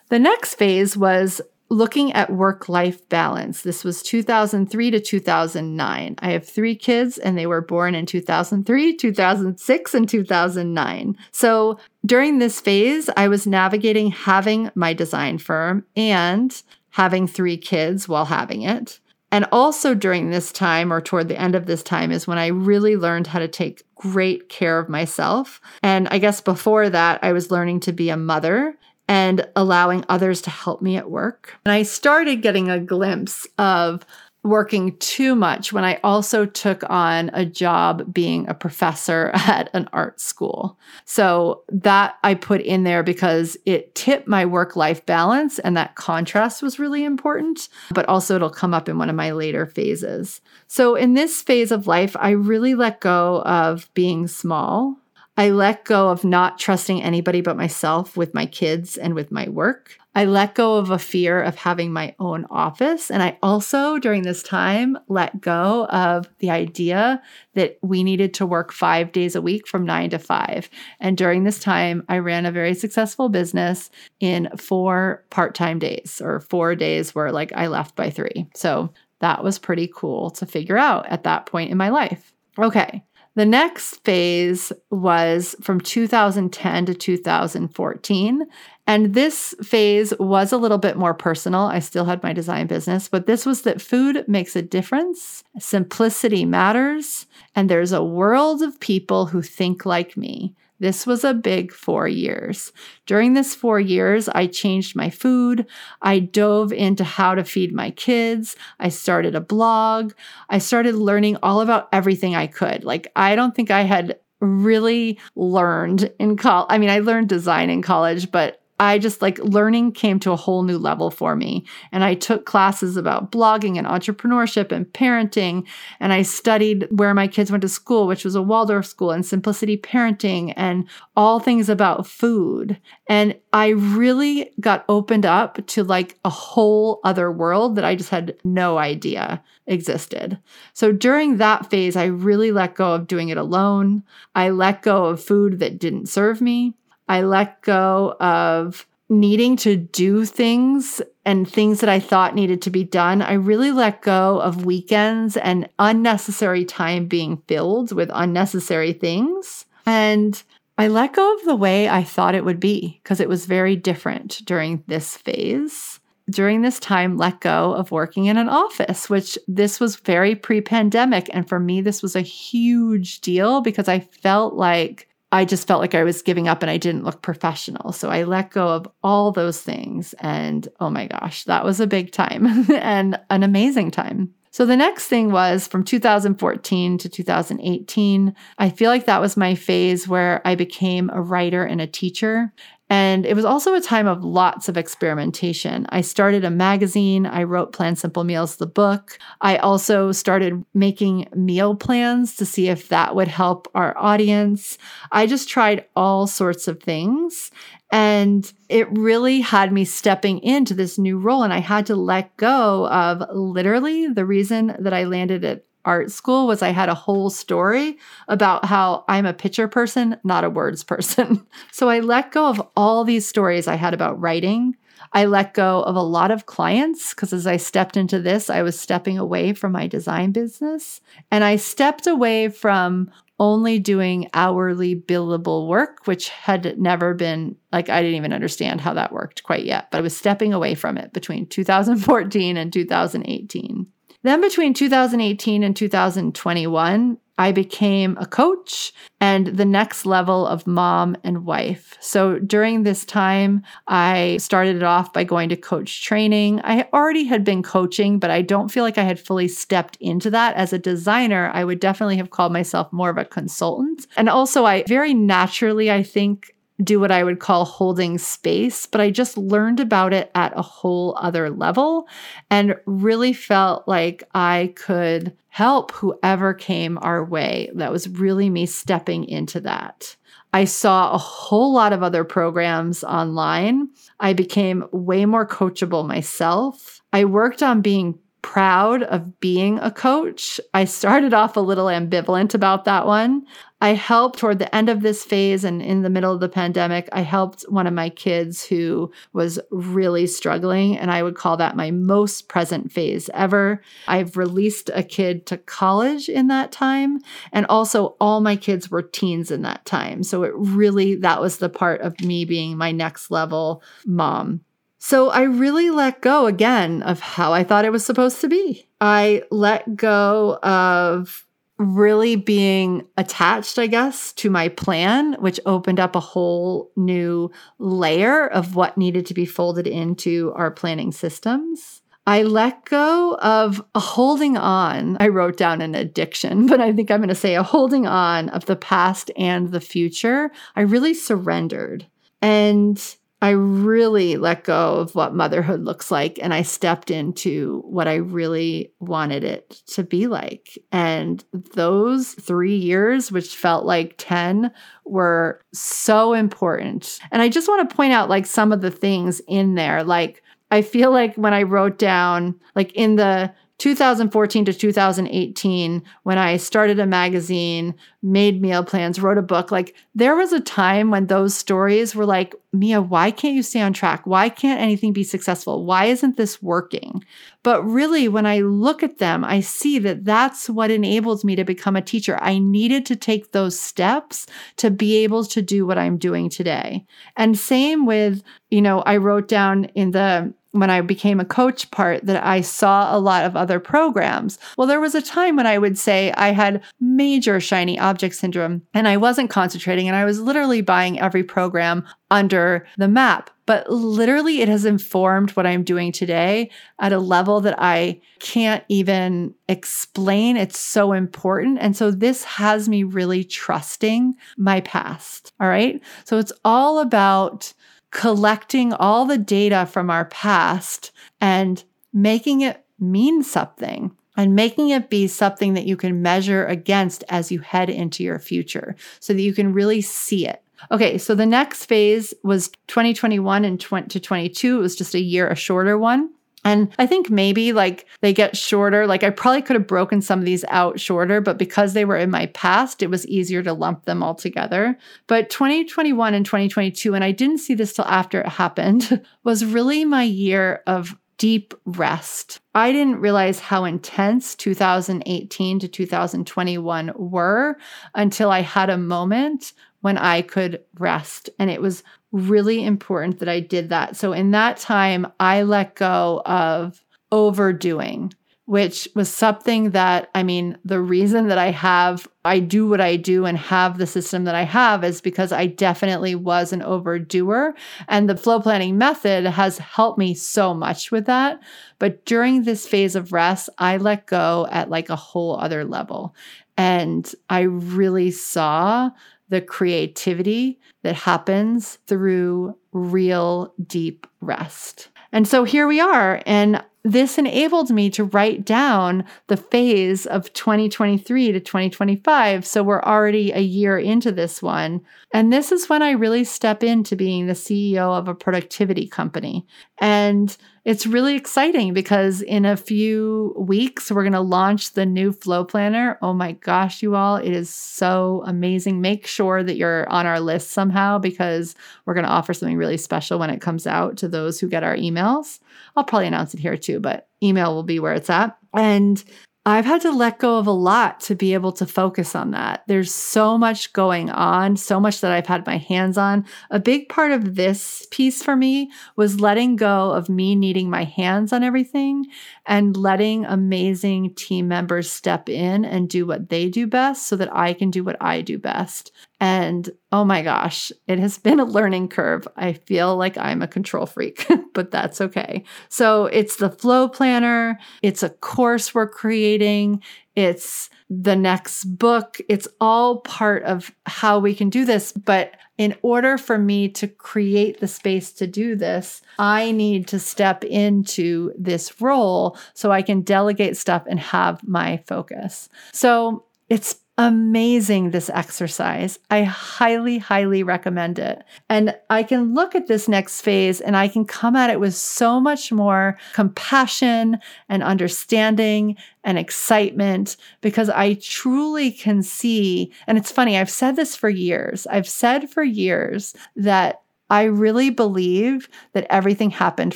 The 0.10 0.20
next 0.20 0.56
phase 0.56 0.96
was 0.96 1.42
looking 1.70 2.14
at 2.14 2.32
work 2.32 2.70
life 2.70 3.08
balance. 3.10 3.62
This 3.62 3.84
was 3.84 4.04
2003 4.04 4.92
to 4.92 5.00
2009. 5.00 6.16
I 6.20 6.32
have 6.32 6.48
three 6.48 6.76
kids 6.76 7.18
and 7.18 7.38
they 7.38 7.48
were 7.48 7.62
born 7.62 7.96
in 7.96 8.06
2003, 8.06 8.96
2006, 8.96 9.94
and 9.94 10.10
2009. 10.10 11.18
So 11.32 11.80
during 12.06 12.40
this 12.40 12.62
phase, 12.62 13.10
I 13.18 13.28
was 13.28 13.48
navigating 13.48 14.12
having 14.12 14.70
my 14.76 14.94
design 14.94 15.38
firm 15.38 15.86
and 15.96 16.62
having 16.92 17.28
three 17.28 17.58
kids 17.58 18.08
while 18.08 18.26
having 18.26 18.62
it. 18.62 19.00
And 19.32 19.46
also 19.52 19.94
during 19.94 20.30
this 20.30 20.52
time, 20.52 20.94
or 20.94 21.02
toward 21.02 21.28
the 21.28 21.38
end 21.38 21.56
of 21.56 21.66
this 21.66 21.84
time, 21.84 22.12
is 22.12 22.26
when 22.26 22.38
I 22.38 22.48
really 22.48 22.96
learned 22.96 23.28
how 23.28 23.40
to 23.40 23.50
take 23.50 23.84
great 23.96 24.48
care 24.48 24.80
of 24.80 24.88
myself. 24.88 25.60
And 25.84 26.08
I 26.10 26.20
guess 26.20 26.40
before 26.40 26.90
that, 26.90 27.20
I 27.22 27.34
was 27.34 27.52
learning 27.52 27.82
to 27.82 27.92
be 27.92 28.10
a 28.10 28.16
mother 28.16 28.78
and 29.08 29.48
allowing 29.56 30.04
others 30.10 30.42
to 30.42 30.50
help 30.50 30.82
me 30.82 30.98
at 30.98 31.10
work. 31.10 31.56
And 31.66 31.72
I 31.72 31.84
started 31.84 32.42
getting 32.42 32.70
a 32.70 32.80
glimpse 32.80 33.48
of 33.58 34.06
working 34.46 34.96
too 35.00 35.34
much 35.34 35.74
when 35.74 35.84
I 35.84 36.00
also 36.04 36.46
took 36.46 36.88
on 36.88 37.32
a 37.34 37.44
job 37.44 38.14
being 38.14 38.48
a 38.48 38.54
professor 38.54 39.32
at 39.34 39.72
an 39.74 39.90
art 39.92 40.22
school. 40.22 40.78
So 41.04 41.64
that 41.70 42.16
I 42.24 42.36
put 42.36 42.62
in 42.62 42.84
there 42.84 43.02
because 43.02 43.58
it 43.66 43.96
tipped 43.96 44.28
my 44.28 44.46
work 44.46 44.76
life 44.76 45.06
balance 45.06 45.58
and 45.60 45.76
that 45.76 45.96
contrast 45.96 46.62
was 46.62 46.80
really 46.80 47.04
important, 47.04 47.68
but 47.92 48.08
also 48.08 48.36
it'll 48.36 48.52
come 48.52 48.74
up 48.74 48.88
in 48.88 49.00
one 49.00 49.10
of 49.10 49.16
my 49.16 49.32
later 49.32 49.66
phases. 49.66 50.42
So 50.68 50.96
in 50.96 51.16
this 51.16 51.42
phase 51.42 51.72
of 51.72 51.88
life, 51.88 52.16
I 52.20 52.30
really 52.30 52.76
let 52.76 53.02
go 53.02 53.42
of 53.42 53.92
being 53.96 54.28
small 54.28 54.96
I 55.38 55.50
let 55.50 55.84
go 55.84 56.10
of 56.10 56.24
not 56.24 56.58
trusting 56.58 57.02
anybody 57.02 57.42
but 57.42 57.58
myself 57.58 58.16
with 58.16 58.34
my 58.34 58.46
kids 58.46 58.96
and 58.98 59.14
with 59.14 59.32
my 59.32 59.50
work. 59.50 59.98
I 60.18 60.24
let 60.24 60.56
go 60.56 60.78
of 60.78 60.92
a 60.92 60.98
fear 60.98 61.42
of 61.42 61.56
having 61.56 61.92
my 61.92 62.16
own 62.20 62.46
office. 62.50 63.12
And 63.12 63.22
I 63.22 63.38
also, 63.44 64.00
during 64.00 64.22
this 64.22 64.42
time, 64.42 64.98
let 65.10 65.42
go 65.42 65.88
of 65.88 66.30
the 66.40 66.52
idea 66.52 67.22
that 67.54 67.78
we 67.82 68.02
needed 68.02 68.34
to 68.36 68.46
work 68.46 68.72
five 68.72 69.12
days 69.12 69.36
a 69.36 69.42
week 69.42 69.68
from 69.68 69.86
nine 69.86 70.10
to 70.12 70.20
five. 70.20 70.70
And 71.02 71.18
during 71.18 71.44
this 71.44 71.60
time, 71.60 72.06
I 72.08 72.20
ran 72.20 72.46
a 72.46 72.52
very 72.52 72.74
successful 72.74 73.28
business 73.28 73.90
in 74.22 74.50
four 74.58 75.26
part 75.32 75.54
time 75.54 75.80
days 75.80 76.22
or 76.24 76.40
four 76.40 76.76
days 76.76 77.14
where 77.14 77.34
like 77.34 77.52
I 77.52 77.68
left 77.68 77.98
by 77.98 78.10
three. 78.10 78.48
So 78.56 78.94
that 79.20 79.44
was 79.44 79.60
pretty 79.60 79.92
cool 79.94 80.30
to 80.32 80.46
figure 80.46 80.78
out 80.78 81.08
at 81.08 81.24
that 81.24 81.46
point 81.46 81.72
in 81.72 81.78
my 81.78 81.90
life. 81.90 82.34
Okay. 82.58 83.04
The 83.36 83.46
next 83.46 84.02
phase 84.06 84.72
was 84.90 85.58
from 85.62 85.82
2010 85.82 86.86
to 86.86 86.94
2014. 86.94 88.46
And 88.88 89.14
this 89.14 89.54
phase 89.62 90.14
was 90.20 90.54
a 90.54 90.58
little 90.58 90.78
bit 90.78 90.96
more 90.96 91.14
personal. 91.14 91.64
I 91.64 91.80
still 91.80 92.06
had 92.06 92.24
my 92.24 92.32
design 92.32 92.68
business, 92.68 93.10
but 93.10 93.26
this 93.26 93.46
was 93.46 93.64
that 93.64 93.82
food 93.82 94.24
makes 94.28 94.56
a 94.56 94.62
difference, 94.62 95.44
simplicity 95.60 96.46
matters, 96.46 97.26
and 97.56 97.70
there's 97.70 97.92
a 97.92 98.04
world 98.04 98.62
of 98.62 98.80
people 98.80 99.26
who 99.26 99.42
think 99.42 99.86
like 99.86 100.16
me. 100.16 100.56
This 100.80 101.08
was 101.08 101.24
a 101.24 101.34
big 101.34 101.72
four 101.72 102.08
years. 102.08 102.74
During 103.06 103.34
this 103.34 103.56
four 103.56 103.80
years, 103.80 104.28
I 104.30 104.48
changed 104.48 104.96
my 104.96 105.10
food. 105.10 105.66
I 106.02 106.20
dove 106.20 106.74
into 106.74 107.04
how 107.04 107.36
to 107.36 107.46
feed 107.46 107.74
my 107.74 107.92
kids. 107.92 108.56
I 108.80 108.90
started 108.90 109.36
a 109.36 109.42
blog. 109.42 110.14
I 110.50 110.58
started 110.58 110.96
learning 110.96 111.38
all 111.42 111.62
about 111.62 111.88
everything 111.94 112.36
I 112.36 112.48
could. 112.48 112.84
Like, 112.84 113.12
I 113.16 113.36
don't 113.36 113.56
think 113.56 113.72
I 113.72 113.82
had 113.84 114.20
really 114.42 115.20
learned 115.36 116.12
in 116.20 116.36
college. 116.36 116.68
I 116.70 116.78
mean, 116.78 116.90
I 116.90 117.00
learned 117.00 117.30
design 117.30 117.70
in 117.70 117.82
college, 117.82 118.32
but 118.32 118.62
I 118.80 119.00
just 119.00 119.22
like 119.22 119.40
learning 119.40 119.94
came 119.94 120.20
to 120.20 120.32
a 120.32 120.36
whole 120.36 120.64
new 120.64 120.78
level 120.78 121.10
for 121.10 121.36
me. 121.36 121.66
And 121.92 122.04
I 122.04 122.14
took 122.14 122.46
classes 122.46 122.98
about 122.98 123.32
blogging 123.32 123.78
and 123.78 123.88
entrepreneurship 123.88 124.72
and 124.72 124.86
parenting. 124.88 125.66
And 126.00 126.12
I 126.12 126.24
studied 126.24 126.88
where 126.92 127.14
my 127.14 127.28
kids 127.28 127.52
went 127.52 127.62
to 127.62 127.70
school, 127.70 128.06
which 128.06 128.26
was 128.26 128.36
a 128.36 128.42
Waldorf 128.42 128.86
school, 128.86 129.12
and 129.12 129.26
simplicity 129.26 129.78
parenting 129.78 130.54
and 130.58 130.88
all 131.16 131.40
things 131.40 131.70
about 131.70 132.06
food. 132.06 132.78
And 133.08 133.36
I 133.54 133.70
really 133.70 134.52
got 134.60 134.84
opened 134.90 135.26
up 135.26 135.66
to 135.68 135.84
like 135.84 136.20
a 136.26 136.30
whole 136.30 137.00
other 137.06 137.32
world 137.32 137.76
that 137.78 137.86
I 137.86 137.96
just 137.96 138.10
had 138.10 138.36
no 138.44 138.78
idea 138.78 139.42
existed. 139.68 140.38
So 140.74 140.92
during 140.92 141.38
that 141.38 141.70
phase, 141.70 141.96
I 141.96 142.06
really 142.06 142.52
let 142.52 142.76
go 142.76 142.94
of 142.94 143.08
doing 143.08 143.30
it 143.30 143.38
alone. 143.38 144.04
I 144.36 144.50
let 144.50 144.82
go 144.82 145.06
of 145.06 145.24
food 145.24 145.60
that 145.60 145.80
didn't 145.80 146.08
serve 146.08 146.42
me. 146.42 146.74
I 147.08 147.22
let 147.22 147.62
go 147.62 148.16
of 148.20 148.86
needing 149.10 149.56
to 149.56 149.76
do 149.76 150.26
things 150.26 151.02
and 151.26 151.50
things 151.50 151.80
that 151.80 151.90
I 151.90 152.00
thought 152.00 152.36
needed 152.36 152.62
to 152.64 152.70
be 152.70 152.84
done. 152.84 153.22
I 153.22 153.34
really 153.34 153.72
let 153.72 154.02
go 154.02 154.40
of 154.40 154.66
weekends 154.66 155.38
and 155.38 155.70
unnecessary 155.78 156.66
time 156.66 157.06
being 157.06 157.38
filled 157.48 157.92
with 157.92 158.10
unnecessary 158.14 158.94
things. 158.94 159.66
And 159.86 160.42
I 160.78 160.88
let 160.88 161.14
go 161.14 161.36
of 161.36 161.46
the 161.46 161.56
way 161.56 161.88
I 161.88 162.04
thought 162.04 162.36
it 162.36 162.46
would 162.46 162.60
be 162.60 163.00
because 163.04 163.20
it 163.20 163.30
was 163.30 163.46
very 163.46 163.76
different 163.76 164.42
during 164.46 164.84
this 164.88 165.16
phase. 165.16 166.00
During 166.30 166.64
this 166.64 166.80
time, 166.80 167.18
let 167.18 167.40
go 167.40 167.74
of 167.74 167.92
working 167.92 168.26
in 168.26 168.38
an 168.38 168.50
office, 168.50 169.10
which 169.12 169.38
this 169.48 169.80
was 169.80 169.98
very 169.98 170.36
pre 170.36 170.60
pandemic. 170.60 171.30
And 171.32 171.48
for 171.48 171.60
me, 171.60 171.82
this 171.82 172.02
was 172.02 172.16
a 172.16 172.22
huge 172.22 173.22
deal 173.22 173.62
because 173.62 173.88
I 173.88 174.00
felt 174.00 174.56
like 174.56 175.08
I 175.32 175.46
just 175.46 175.68
felt 175.68 175.82
like 175.82 175.96
I 175.96 176.04
was 176.04 176.22
giving 176.22 176.48
up 176.48 176.62
and 176.62 176.70
I 176.70 176.78
didn't 176.78 177.04
look 177.04 177.22
professional. 177.22 177.92
So 177.92 178.10
I 178.10 178.24
let 178.24 178.52
go 178.52 178.68
of 178.70 178.88
all 179.04 179.32
those 179.32 179.62
things. 179.62 180.14
And 180.20 180.68
oh 180.80 180.90
my 180.90 181.08
gosh, 181.08 181.44
that 181.46 181.66
was 181.66 181.80
a 181.80 181.88
big 181.88 182.12
time 182.12 182.70
and 182.74 183.20
an 183.30 183.44
amazing 183.44 183.92
time. 183.92 184.34
So 184.56 184.66
the 184.66 184.78
next 184.78 185.08
thing 185.08 185.34
was 185.34 185.68
from 185.68 185.84
2014 185.84 186.98
to 187.00 187.10
2018. 187.10 188.34
I 188.58 188.70
feel 188.70 188.90
like 188.90 189.06
that 189.06 189.20
was 189.20 189.36
my 189.36 189.54
phase 189.54 190.08
where 190.08 190.42
I 190.46 190.56
became 190.56 191.10
a 191.10 191.22
writer 191.22 191.66
and 191.66 191.82
a 191.82 191.88
teacher. 191.88 192.54
And 192.88 193.26
it 193.26 193.36
was 193.36 193.46
also 193.46 193.74
a 193.74 193.82
time 193.82 194.06
of 194.06 194.24
lots 194.24 194.70
of 194.70 194.78
experimentation. 194.78 195.88
I 195.90 196.02
started 196.02 196.46
a 196.46 196.52
magazine. 196.52 197.26
I 197.26 197.44
wrote 197.44 197.74
Plan 197.74 197.96
Simple 197.96 198.24
Meals, 198.24 198.58
the 198.58 198.68
book. 198.68 199.18
I 199.42 199.58
also 199.58 200.12
started 200.12 200.64
making 200.76 201.28
meal 201.36 201.76
plans 201.76 202.36
to 202.36 202.46
see 202.46 202.70
if 202.70 202.90
that 202.90 203.16
would 203.16 203.28
help 203.28 203.68
our 203.74 203.98
audience. 203.98 204.78
I 205.12 205.26
just 205.26 205.50
tried 205.50 205.86
all 205.96 206.28
sorts 206.28 206.68
of 206.68 206.82
things. 206.82 207.50
And 207.92 208.52
it 208.70 208.88
really 208.92 209.42
had 209.42 209.74
me 209.74 209.84
stepping 209.86 210.40
into 210.40 210.76
this 210.76 211.00
new 211.00 211.18
role. 211.18 211.42
And 211.42 211.54
I 211.54 211.60
had 211.60 211.88
to 211.88 211.96
let 211.96 212.38
go 212.38 212.88
of 212.90 213.24
literally 213.34 214.08
the 214.08 214.26
reason 214.26 214.76
that 214.80 214.94
I 214.94 215.06
landed 215.06 215.44
at 215.44 215.66
art 215.86 216.12
school 216.12 216.48
was 216.48 216.62
I 216.62 216.70
had 216.70 216.90
a 216.90 216.96
whole 216.96 217.30
story 217.30 217.98
about 218.28 218.66
how 218.66 219.06
I'm 219.08 219.26
a 219.26 219.34
picture 219.34 219.68
person, 219.68 220.18
not 220.24 220.44
a 220.44 220.50
words 220.50 220.84
person. 220.84 221.46
so 221.72 221.90
I 221.90 222.00
let 222.00 222.32
go 222.32 222.48
of 222.48 222.62
all 222.76 223.04
these 223.04 223.28
stories 223.28 223.68
I 223.68 223.76
had 223.76 223.94
about 223.94 224.20
writing. 224.20 224.76
I 225.14 225.26
let 225.26 225.54
go 225.54 225.84
of 225.84 225.96
a 225.96 226.02
lot 226.02 226.32
of 226.32 226.46
clients 226.46 227.14
because 227.14 227.32
as 227.32 227.48
I 227.48 227.58
stepped 227.58 227.96
into 227.96 228.20
this, 228.20 228.50
I 228.50 228.64
was 228.64 228.80
stepping 228.80 229.18
away 229.18 229.54
from 229.54 229.72
my 229.72 229.88
design 229.88 230.32
business. 230.32 231.00
And 231.32 231.44
I 231.44 231.56
stepped 231.58 232.08
away 232.08 232.50
from 232.50 233.12
only 233.40 233.80
doing 233.80 234.30
hourly 234.34 234.96
billable 234.96 235.68
work, 235.68 236.06
which 236.06 236.30
had 236.30 236.80
never 236.80 237.14
been 237.14 237.56
like, 237.72 237.90
I 237.90 238.02
didn't 238.02 238.16
even 238.16 238.34
understand 238.34 238.82
how 238.82 238.94
that 238.94 239.12
worked 239.12 239.44
quite 239.44 239.66
yet, 239.66 239.92
but 239.92 239.98
I 239.98 240.02
was 240.02 240.16
stepping 240.16 240.54
away 240.54 240.74
from 240.74 240.98
it 240.98 241.12
between 241.12 241.46
2014 241.48 242.58
and 242.58 242.72
2018. 242.72 243.88
Then 244.26 244.42
between 244.42 244.74
2018 244.74 245.62
and 245.62 245.76
2021, 245.76 247.18
I 247.38 247.52
became 247.52 248.18
a 248.20 248.26
coach 248.26 248.92
and 249.22 249.46
the 249.46 249.66
next 249.66 250.04
level 250.04 250.48
of 250.48 250.66
mom 250.66 251.16
and 251.24 251.46
wife. 251.46 251.96
So 252.00 252.40
during 252.40 252.82
this 252.82 253.06
time, 253.06 253.62
I 253.88 254.38
started 254.38 254.78
it 254.78 254.84
off 254.84 255.14
by 255.14 255.26
going 255.26 255.50
to 255.50 255.56
coach 255.56 256.04
training. 256.04 256.60
I 256.64 256.88
already 256.92 257.26
had 257.26 257.44
been 257.44 257.62
coaching, 257.62 258.18
but 258.18 258.32
I 258.32 258.42
don't 258.42 258.70
feel 258.70 258.84
like 258.84 258.98
I 258.98 259.04
had 259.04 259.20
fully 259.20 259.48
stepped 259.48 259.96
into 260.00 260.32
that. 260.32 260.56
As 260.56 260.74
a 260.74 260.80
designer, 260.80 261.52
I 261.54 261.64
would 261.64 261.80
definitely 261.80 262.18
have 262.18 262.32
called 262.32 262.52
myself 262.52 262.92
more 262.92 263.12
of 263.12 263.20
a 263.20 263.26
consultant. 263.26 264.08
And 264.18 264.28
also, 264.28 264.66
I 264.66 264.86
very 264.88 265.14
naturally, 265.14 265.92
I 265.92 266.02
think, 266.02 266.55
do 266.84 267.00
what 267.00 267.12
I 267.12 267.24
would 267.24 267.40
call 267.40 267.66
holding 267.66 268.18
space, 268.18 268.86
but 268.86 269.00
I 269.00 269.10
just 269.10 269.38
learned 269.38 269.80
about 269.80 270.14
it 270.14 270.30
at 270.36 270.58
a 270.58 270.62
whole 270.62 271.18
other 271.20 271.50
level 271.50 272.08
and 272.50 272.76
really 272.86 273.34
felt 273.34 273.88
like 273.88 274.24
I 274.34 274.74
could 274.76 275.36
help 275.48 275.92
whoever 275.92 276.54
came 276.54 276.98
our 277.02 277.24
way. 277.24 277.72
That 277.76 277.92
was 277.92 278.10
really 278.10 278.50
me 278.50 278.66
stepping 278.66 279.26
into 279.26 279.62
that. 279.62 280.16
I 280.54 280.66
saw 280.66 281.12
a 281.12 281.18
whole 281.18 281.74
lot 281.74 281.94
of 281.94 282.04
other 282.04 282.24
programs 282.24 283.04
online. 283.04 283.90
I 284.20 284.34
became 284.34 284.86
way 284.92 285.26
more 285.26 285.48
coachable 285.48 286.08
myself. 286.08 287.02
I 287.12 287.26
worked 287.26 287.62
on 287.62 287.82
being 287.82 288.20
proud 288.46 289.02
of 289.02 289.40
being 289.40 289.80
a 289.80 289.90
coach. 289.90 290.62
I 290.72 290.86
started 290.86 291.34
off 291.34 291.58
a 291.58 291.62
little 291.62 291.88
ambivalent 291.88 292.54
about 292.54 292.86
that 292.86 293.08
one. 293.08 293.44
I 293.82 293.96
helped 293.96 294.38
toward 294.38 294.60
the 294.60 294.74
end 294.74 294.88
of 294.88 295.02
this 295.02 295.24
phase 295.24 295.64
and 295.64 295.82
in 295.82 296.04
the 296.04 296.12
middle 296.12 296.32
of 296.32 296.42
the 296.42 296.48
pandemic, 296.48 297.10
I 297.12 297.22
helped 297.22 297.64
one 297.64 297.88
of 297.88 297.94
my 297.96 298.10
kids 298.10 298.64
who 298.64 299.12
was 299.34 299.60
really 299.72 300.28
struggling. 300.28 300.96
And 300.96 301.10
I 301.10 301.24
would 301.24 301.36
call 301.36 301.58
that 301.58 301.76
my 301.76 301.90
most 301.90 302.48
present 302.48 302.92
phase 302.92 303.32
ever. 303.34 303.82
I've 304.08 304.38
released 304.38 304.92
a 304.94 305.02
kid 305.02 305.48
to 305.48 305.58
college 305.58 306.30
in 306.30 306.48
that 306.50 306.72
time. 306.72 307.22
And 307.52 307.66
also, 307.66 308.16
all 308.22 308.42
my 308.42 308.56
kids 308.56 308.92
were 308.92 309.02
teens 309.02 309.50
in 309.50 309.64
that 309.64 309.86
time. 309.86 310.22
So 310.22 310.44
it 310.44 310.54
really, 310.56 311.16
that 311.16 311.42
was 311.42 311.58
the 311.58 311.70
part 311.70 312.02
of 312.02 312.22
me 312.22 312.46
being 312.46 312.78
my 312.78 312.92
next 312.92 313.32
level 313.32 313.82
mom. 314.06 314.62
So 315.08 315.30
I 315.30 315.44
really 315.44 315.92
let 315.92 316.22
go 316.22 316.48
again 316.48 317.04
of 317.04 317.20
how 317.20 317.54
I 317.54 317.64
thought 317.64 317.86
it 317.86 317.92
was 317.92 318.04
supposed 318.04 318.42
to 318.42 318.48
be. 318.48 318.88
I 319.00 319.44
let 319.52 319.96
go 319.96 320.58
of 320.64 321.46
really 321.78 322.36
being 322.36 323.06
attached, 323.16 323.78
I 323.78 323.86
guess, 323.86 324.34
to 324.34 324.50
my 324.50 324.68
plan, 324.68 325.34
which 325.34 325.60
opened 325.68 326.00
up 326.00 326.16
a 326.16 326.20
whole 326.20 326.90
new 326.96 327.52
layer 327.78 328.48
of 328.48 328.76
what 328.76 328.98
needed 328.98 329.28
to 329.28 329.36
be 329.36 329.46
folded 329.46 329.86
into 329.86 330.52
our 330.56 330.72
planning 330.72 331.12
systems. 331.12 332.02
I 332.26 332.42
let 332.42 332.86
go 332.86 333.38
of 333.44 333.86
holding 333.94 334.58
on. 334.58 335.18
I 335.20 335.28
wrote 335.28 335.56
down 335.58 335.82
an 335.82 335.94
addiction, 335.94 336.66
but 336.66 336.82
I 336.82 336.92
think 336.92 337.12
I'm 337.12 337.20
going 337.20 337.30
to 337.30 337.36
say 337.36 337.54
a 337.54 337.62
holding 337.62 338.08
on 338.08 338.50
of 338.50 338.66
the 338.66 338.76
past 338.76 339.30
and 339.38 339.70
the 339.70 339.82
future. 339.82 340.50
I 340.76 340.82
really 340.82 341.14
surrendered. 341.14 342.08
And 342.42 343.00
I 343.42 343.50
really 343.50 344.38
let 344.38 344.64
go 344.64 344.96
of 344.96 345.14
what 345.14 345.36
motherhood 345.36 345.82
looks 345.82 346.10
like 346.10 346.40
and 346.42 346.54
I 346.54 346.62
stepped 346.62 347.12
into 347.12 347.84
what 347.86 348.08
I 348.08 348.16
really 348.16 348.94
wanted 349.00 349.44
it 349.44 349.70
to 349.88 350.04
be 350.04 350.28
like. 350.28 350.78
And 350.92 351.44
those 351.54 352.34
three 352.34 352.76
years, 352.76 353.32
which 353.32 353.56
felt 353.56 353.86
like 353.86 354.16
10, 354.18 354.72
were 355.04 355.62
so 355.74 356.34
important. 356.34 357.20
And 357.32 357.42
I 357.42 357.50
just 357.50 357.68
want 357.68 357.88
to 357.88 357.96
point 357.96 358.14
out 358.14 358.30
like 358.30 358.46
some 358.46 358.72
of 358.72 358.82
the 358.82 358.92
things 358.92 359.42
in 359.48 359.76
there. 359.76 360.04
Like, 360.04 360.42
I 360.72 360.82
feel 360.82 361.12
like 361.12 361.36
when 361.36 361.54
I 361.54 361.64
wrote 361.64 361.98
down, 361.98 362.60
like 362.74 362.94
in 362.94 363.18
the 363.18 363.54
2014 363.78 364.66
to 364.66 364.74
2018 364.74 366.04
when 366.24 366.38
I 366.38 366.56
started 366.56 366.98
a 367.00 367.06
magazine, 367.06 367.94
made 368.24 368.62
meal 368.62 368.86
plans, 368.86 369.20
wrote 369.20 369.38
a 369.38 369.42
book. 369.42 369.70
Like 369.70 369.96
there 370.14 370.36
was 370.36 370.54
a 370.54 370.62
time 370.62 371.12
when 371.12 371.28
those 371.28 371.56
stories 371.56 372.16
were 372.16 372.26
like, 372.26 372.56
Mia, 372.72 373.02
why 373.02 373.32
can't 373.32 373.54
you 373.54 373.64
stay 373.64 373.82
on 373.82 373.92
track? 373.92 374.26
Why 374.26 374.48
can't 374.48 374.80
anything 374.80 375.12
be 375.12 375.24
successful? 375.24 375.86
Why 375.86 376.06
isn't 376.06 376.38
this 376.38 376.62
working? 376.62 377.24
But 377.64 377.84
really, 377.84 378.28
when 378.28 378.46
I 378.46 378.60
look 378.60 379.04
at 379.04 379.18
them, 379.18 379.44
I 379.44 379.60
see 379.60 380.00
that 380.00 380.24
that's 380.24 380.70
what 380.70 380.92
enables 380.92 381.44
me 381.44 381.56
to 381.56 381.64
become 381.64 381.96
a 381.96 382.02
teacher. 382.02 382.38
I 382.42 382.60
needed 382.60 383.06
to 383.08 383.16
take 383.16 383.52
those 383.52 383.78
steps 383.80 384.48
to 384.78 384.90
be 384.90 385.18
able 385.18 385.44
to 385.46 385.62
do 385.62 385.86
what 385.86 385.98
I'm 385.98 386.18
doing 386.18 386.50
today. 386.50 387.06
And 387.36 387.58
same 387.58 388.06
with, 388.06 388.42
you 388.70 388.82
know, 388.82 389.02
I 389.02 389.18
wrote 389.18 389.48
down 389.48 389.86
in 389.96 390.12
the 390.12 390.54
when 390.80 390.90
I 390.90 391.02
became 391.02 391.40
a 391.40 391.46
coach 391.46 391.90
part 391.92 392.26
that 392.26 392.44
I 392.44 392.62
saw 392.62 393.16
a 393.16 393.20
lot 393.20 393.46
of 393.46 393.56
other 393.56 393.80
programs. 393.80 394.60
Well, 394.78 394.88
there 394.88 395.00
was 395.00 395.16
a 395.16 395.22
time 395.22 395.56
when 395.56 395.66
I 395.66 395.78
would 395.78 395.98
say 395.98 396.32
I 396.34 396.50
had 396.50 396.84
major 397.00 397.60
shiny 397.60 397.98
object 397.98 398.36
syndrome 398.36 398.82
and 398.94 399.08
I 399.08 399.18
wasn't 399.18 399.50
concentrating 399.50 400.08
and 400.08 400.16
I 400.16 400.26
was 400.26 400.42
literally 400.42 400.82
buying 400.82 401.20
every 401.20 401.44
program 401.44 402.06
under 402.30 402.86
the 402.98 403.08
map. 403.08 403.50
But 403.66 403.90
literally, 403.90 404.62
it 404.62 404.70
has 404.70 404.86
informed 404.86 405.52
what 405.52 405.66
I'm 405.66 405.84
doing 405.84 406.12
today 406.12 406.70
at 407.00 407.14
a 407.14 407.20
level 407.20 407.62
that 407.62 407.76
I 407.80 408.22
can't 408.40 408.84
even 408.90 409.56
explain. 409.68 410.56
It's 410.56 410.78
so 410.78 411.14
important. 411.14 411.80
And 411.82 411.98
so, 411.98 412.12
this 412.12 412.44
has 412.44 412.88
me 412.88 413.04
really 413.04 413.44
trusting 413.44 414.36
my 414.58 414.82
past. 414.82 415.52
All 415.60 415.68
right. 415.68 416.00
So, 416.26 416.38
it's 416.38 416.54
all 416.64 417.00
about 417.00 417.74
collecting 418.16 418.94
all 418.94 419.26
the 419.26 419.38
data 419.38 419.86
from 419.86 420.10
our 420.10 420.24
past 420.26 421.12
and 421.42 421.84
making 422.14 422.62
it 422.62 422.86
mean 422.98 423.44
something 423.44 424.10
and 424.38 424.56
making 424.56 424.88
it 424.88 425.10
be 425.10 425.28
something 425.28 425.74
that 425.74 425.86
you 425.86 425.98
can 425.98 426.22
measure 426.22 426.66
against 426.66 427.26
as 427.28 427.52
you 427.52 427.60
head 427.60 427.90
into 427.90 428.24
your 428.24 428.40
future 428.40 428.96
so 429.20 429.34
that 429.34 429.42
you 429.42 429.54
can 429.54 429.74
really 429.74 430.00
see 430.00 430.48
it. 430.48 430.64
Okay, 430.92 431.18
so 431.18 431.36
the 431.36 431.46
next 431.46 431.88
phase 431.88 432.34
was 432.42 432.70
2021 432.88 433.66
and 433.66 433.82
20 433.82 434.08
to 434.08 434.20
22. 434.22 434.78
It 434.78 434.82
was 434.82 434.96
just 434.96 435.14
a 435.14 435.20
year, 435.20 435.50
a 435.50 435.56
shorter 435.56 435.98
one. 435.98 436.30
And 436.66 436.92
I 436.98 437.06
think 437.06 437.30
maybe 437.30 437.72
like 437.72 438.08
they 438.22 438.34
get 438.34 438.58
shorter. 438.58 439.06
Like 439.06 439.24
I 439.24 439.30
probably 439.30 439.62
could 439.62 439.76
have 439.76 439.88
broken 439.88 440.22
some 440.22 440.40
of 440.40 440.46
these 440.46 440.66
out 440.70 441.00
shorter, 441.00 441.40
but 441.40 441.60
because 441.60 441.94
they 441.94 442.06
were 442.06 442.18
in 442.18 442.32
my 442.32 442.48
past, 442.48 443.04
it 443.04 443.10
was 443.12 443.28
easier 443.28 443.62
to 443.62 443.72
lump 443.72 444.06
them 444.06 444.24
all 444.24 444.34
together. 444.34 444.98
But 445.28 445.52
2021 445.52 446.34
and 446.34 446.46
2022, 446.46 447.14
and 447.14 447.24
I 447.24 447.32
didn't 447.32 447.60
see 447.60 447.76
this 447.76 447.94
till 447.94 448.06
after 448.06 448.42
it 448.42 448.48
happened, 448.48 449.24
was 449.44 449.64
really 449.64 450.04
my 450.04 450.24
year 450.24 450.82
of 450.88 451.16
deep 451.38 451.74
rest. 451.86 452.60
I 452.74 452.92
didn't 452.92 453.20
realize 453.20 453.60
how 453.60 453.84
intense 453.84 454.56
2018 454.56 455.80
to 455.80 455.88
2021 455.88 457.12
were 457.16 457.78
until 458.16 458.52
I 458.52 458.62
had 458.62 458.90
a 458.90 458.98
moment 458.98 459.74
when 460.06 460.20
I 460.20 460.44
could 460.44 460.84
rest. 461.00 461.50
And 461.58 461.72
it 461.72 461.82
was 461.82 462.04
really 462.32 462.86
important 462.86 463.40
that 463.40 463.50
I 463.50 463.60
did 463.60 463.90
that. 463.90 464.16
So 464.16 464.34
in 464.34 464.52
that 464.52 464.78
time, 464.78 465.26
I 465.40 465.64
let 465.64 465.96
go 465.96 466.44
of 466.46 467.04
overdoing, 467.32 468.32
which 468.66 469.10
was 469.16 469.34
something 469.34 469.90
that, 469.92 470.30
I 470.36 470.44
mean, 470.44 470.78
the 470.86 471.02
reason 471.02 471.48
that 471.48 471.58
I 471.58 471.72
have, 471.72 472.28
I 472.44 472.60
do 472.60 472.88
what 472.88 473.02
I 473.02 473.16
do 473.16 473.48
and 473.48 473.58
have 473.58 473.98
the 473.98 474.06
system 474.06 474.44
that 474.44 474.54
I 474.54 474.62
have 474.62 475.04
is 475.04 475.22
because 475.22 475.52
I 475.52 475.66
definitely 475.66 476.36
was 476.36 476.72
an 476.72 476.84
overdoer. 476.84 477.74
And 478.08 478.30
the 478.30 478.38
flow 478.38 478.60
planning 478.60 479.00
method 479.00 479.48
has 479.48 479.80
helped 479.80 480.20
me 480.20 480.36
so 480.36 480.76
much 480.76 481.10
with 481.10 481.26
that. 481.26 481.60
But 481.98 482.26
during 482.26 482.62
this 482.62 482.88
phase 482.88 483.16
of 483.16 483.34
rest, 483.34 483.70
I 483.80 483.98
let 483.98 484.28
go 484.28 484.68
at 484.70 484.92
like 484.92 485.10
a 485.10 485.16
whole 485.16 485.58
other 485.58 485.84
level. 485.84 486.36
And 486.78 487.34
I 487.50 487.62
really 487.62 488.30
saw 488.30 489.10
the 489.50 489.62
creativity 489.62 490.80
that 491.04 491.16
happens 491.16 492.00
through 492.08 492.76
real 492.92 493.74
deep 493.86 494.28
rest. 494.42 495.10
And 495.32 495.48
so 495.48 495.64
here 495.64 495.88
we 495.88 496.00
are. 496.00 496.42
And 496.46 496.84
this 497.04 497.38
enabled 497.38 497.92
me 497.92 498.10
to 498.10 498.24
write 498.24 498.66
down 498.66 499.26
the 499.46 499.58
phase 499.58 500.26
of 500.26 500.52
2023 500.54 501.52
to 501.52 501.60
2025. 501.60 502.66
So 502.66 502.82
we're 502.82 503.04
already 503.04 503.52
a 503.52 503.60
year 503.60 504.00
into 504.00 504.32
this 504.32 504.62
one. 504.62 505.02
And 505.32 505.54
this 505.54 505.72
is 505.72 505.88
when 505.88 506.02
I 506.02 506.12
really 506.12 506.44
step 506.44 506.84
into 506.84 507.16
being 507.16 507.46
the 507.46 507.54
CEO 507.54 508.18
of 508.18 508.28
a 508.28 508.34
productivity 508.34 509.08
company. 509.08 509.68
And 510.00 510.58
it's 510.86 511.08
really 511.08 511.36
exciting 511.36 511.94
because 511.96 512.44
in 512.44 512.64
a 512.64 512.78
few 512.78 513.56
weeks, 513.58 514.12
we're 514.12 514.22
going 514.22 514.34
to 514.34 514.40
launch 514.40 514.94
the 514.94 515.06
new 515.06 515.32
flow 515.32 515.66
planner. 515.66 516.20
Oh 516.22 516.32
my 516.32 516.52
gosh, 516.52 517.02
you 517.02 517.16
all, 517.16 517.38
it 517.38 517.52
is 517.52 517.72
so 517.74 518.44
amazing. 518.46 519.02
Make 519.02 519.26
sure 519.26 519.64
that 519.64 519.78
you're 519.78 520.08
on 520.10 520.28
our 520.28 520.40
list 520.40 520.70
somehow 520.70 521.18
because 521.18 521.74
we're 522.06 522.14
going 522.14 522.26
to 522.26 522.32
offer 522.32 522.54
something 522.54 522.78
really 522.78 522.98
special 522.98 523.40
when 523.40 523.50
it 523.50 523.62
comes 523.62 523.88
out 523.88 524.16
to 524.18 524.28
those 524.28 524.60
who 524.60 524.70
get 524.70 524.84
our 524.84 524.96
emails. 524.96 525.60
I'll 525.96 526.04
probably 526.04 526.28
announce 526.28 526.54
it 526.54 526.60
here 526.60 526.78
too, 526.78 527.00
but 527.00 527.30
email 527.42 527.74
will 527.74 527.84
be 527.84 528.00
where 528.00 528.14
it's 528.14 528.30
at. 528.30 528.56
And 528.76 529.24
I've 529.68 529.86
had 529.86 530.02
to 530.02 530.12
let 530.12 530.38
go 530.38 530.60
of 530.60 530.68
a 530.68 530.72
lot 530.72 531.20
to 531.22 531.34
be 531.34 531.56
able 531.56 531.72
to 531.72 531.88
focus 531.88 532.36
on 532.36 532.52
that. 532.52 532.84
There's 532.86 533.12
so 533.12 533.58
much 533.58 533.94
going 533.94 534.30
on, 534.30 534.78
so 534.78 535.00
much 535.00 535.22
that 535.22 535.32
I've 535.32 535.48
had 535.48 535.66
my 535.66 535.78
hands 535.78 536.20
on. 536.20 536.46
A 536.70 536.80
big 536.80 537.10
part 537.10 537.32
of 537.32 537.56
this 537.56 538.06
piece 538.12 538.44
for 538.44 538.56
me 538.56 538.92
was 539.16 539.42
letting 539.42 539.76
go 539.76 540.12
of 540.12 540.30
me 540.30 540.56
needing 540.56 540.92
my 540.92 541.04
hands 541.04 541.52
on 541.52 541.64
everything 541.64 542.28
and 542.68 542.96
letting 542.96 543.44
amazing 543.46 544.36
team 544.36 544.68
members 544.68 545.10
step 545.10 545.50
in 545.50 545.84
and 545.84 546.10
do 546.10 546.28
what 546.28 546.50
they 546.50 546.70
do 546.70 546.86
best 546.86 547.26
so 547.26 547.36
that 547.36 547.56
I 547.56 547.74
can 547.74 547.90
do 547.90 548.04
what 548.04 548.18
I 548.22 548.42
do 548.42 548.60
best. 548.60 549.12
And 549.46 549.92
oh 550.12 550.26
my 550.26 550.42
gosh, 550.42 550.92
it 551.08 551.20
has 551.20 551.38
been 551.38 551.60
a 551.60 551.66
learning 551.66 552.08
curve. 552.08 552.48
I 552.58 552.74
feel 552.74 553.16
like 553.16 553.38
I'm 553.38 553.62
a 553.62 553.68
control 553.68 554.08
freak, 554.08 554.48
but 554.74 554.90
that's 554.90 555.22
okay. 555.22 555.64
So 555.88 556.26
it's 556.26 556.56
the 556.56 556.72
flow 556.72 557.08
planner, 557.08 557.78
it's 558.02 558.24
a 558.24 558.32
course 558.32 558.96
we're 558.96 559.08
creating, 559.08 560.02
it's 560.36 560.90
the 561.12 561.36
next 561.36 561.84
book. 561.84 562.40
It's 562.50 562.68
all 562.82 563.20
part 563.20 563.62
of 563.66 563.94
how 564.08 564.40
we 564.40 564.56
can 564.56 564.72
do 564.72 564.84
this. 564.84 565.12
But 565.12 565.52
in 565.78 565.96
order 566.02 566.40
for 566.40 566.58
me 566.58 566.90
to 566.90 567.08
create 567.08 567.80
the 567.80 567.88
space 567.88 568.32
to 568.34 568.48
do 568.48 568.76
this, 568.76 569.22
I 569.38 569.72
need 569.74 570.08
to 570.08 570.18
step 570.18 570.64
into 570.64 571.54
this 571.56 572.02
role 572.02 572.58
so 572.74 572.92
I 572.92 573.04
can 573.04 573.22
delegate 573.22 573.78
stuff 573.78 574.06
and 574.10 574.20
have 574.20 574.68
my 574.68 575.04
focus. 575.06 575.70
So 575.92 576.46
it's 576.68 576.96
amazing, 577.18 578.12
this 578.12 578.30
exercise. 578.30 579.18
I 579.32 579.44
highly, 579.44 580.18
highly 580.18 580.64
recommend 580.64 581.18
it. 581.18 581.44
And 581.70 581.96
I 582.10 582.24
can 582.24 582.54
look 582.54 582.76
at 582.76 582.88
this 582.88 583.08
next 583.08 583.42
phase 583.42 583.80
and 583.80 583.96
I 583.96 584.10
can 584.10 584.26
come 584.26 584.56
at 584.56 584.70
it 584.70 584.80
with 584.80 584.96
so 584.96 585.40
much 585.40 585.72
more 585.72 586.18
compassion 586.34 587.40
and 587.70 587.84
understanding 587.84 588.98
and 589.24 589.38
excitement 589.38 590.36
because 590.62 590.90
I 590.90 591.14
truly 591.16 591.92
can 591.92 592.22
see. 592.22 592.92
And 593.08 593.18
it's 593.18 593.32
funny, 593.32 593.58
I've 593.58 593.70
said 593.70 593.96
this 593.96 594.16
for 594.16 594.30
years. 594.30 594.86
I've 594.88 595.08
said 595.08 595.50
for 595.50 595.64
years 595.64 596.36
that 596.58 597.02
I 597.30 597.44
really 597.44 597.90
believe 597.90 598.70
that 598.94 599.08
everything 599.10 599.52
happened 599.52 599.96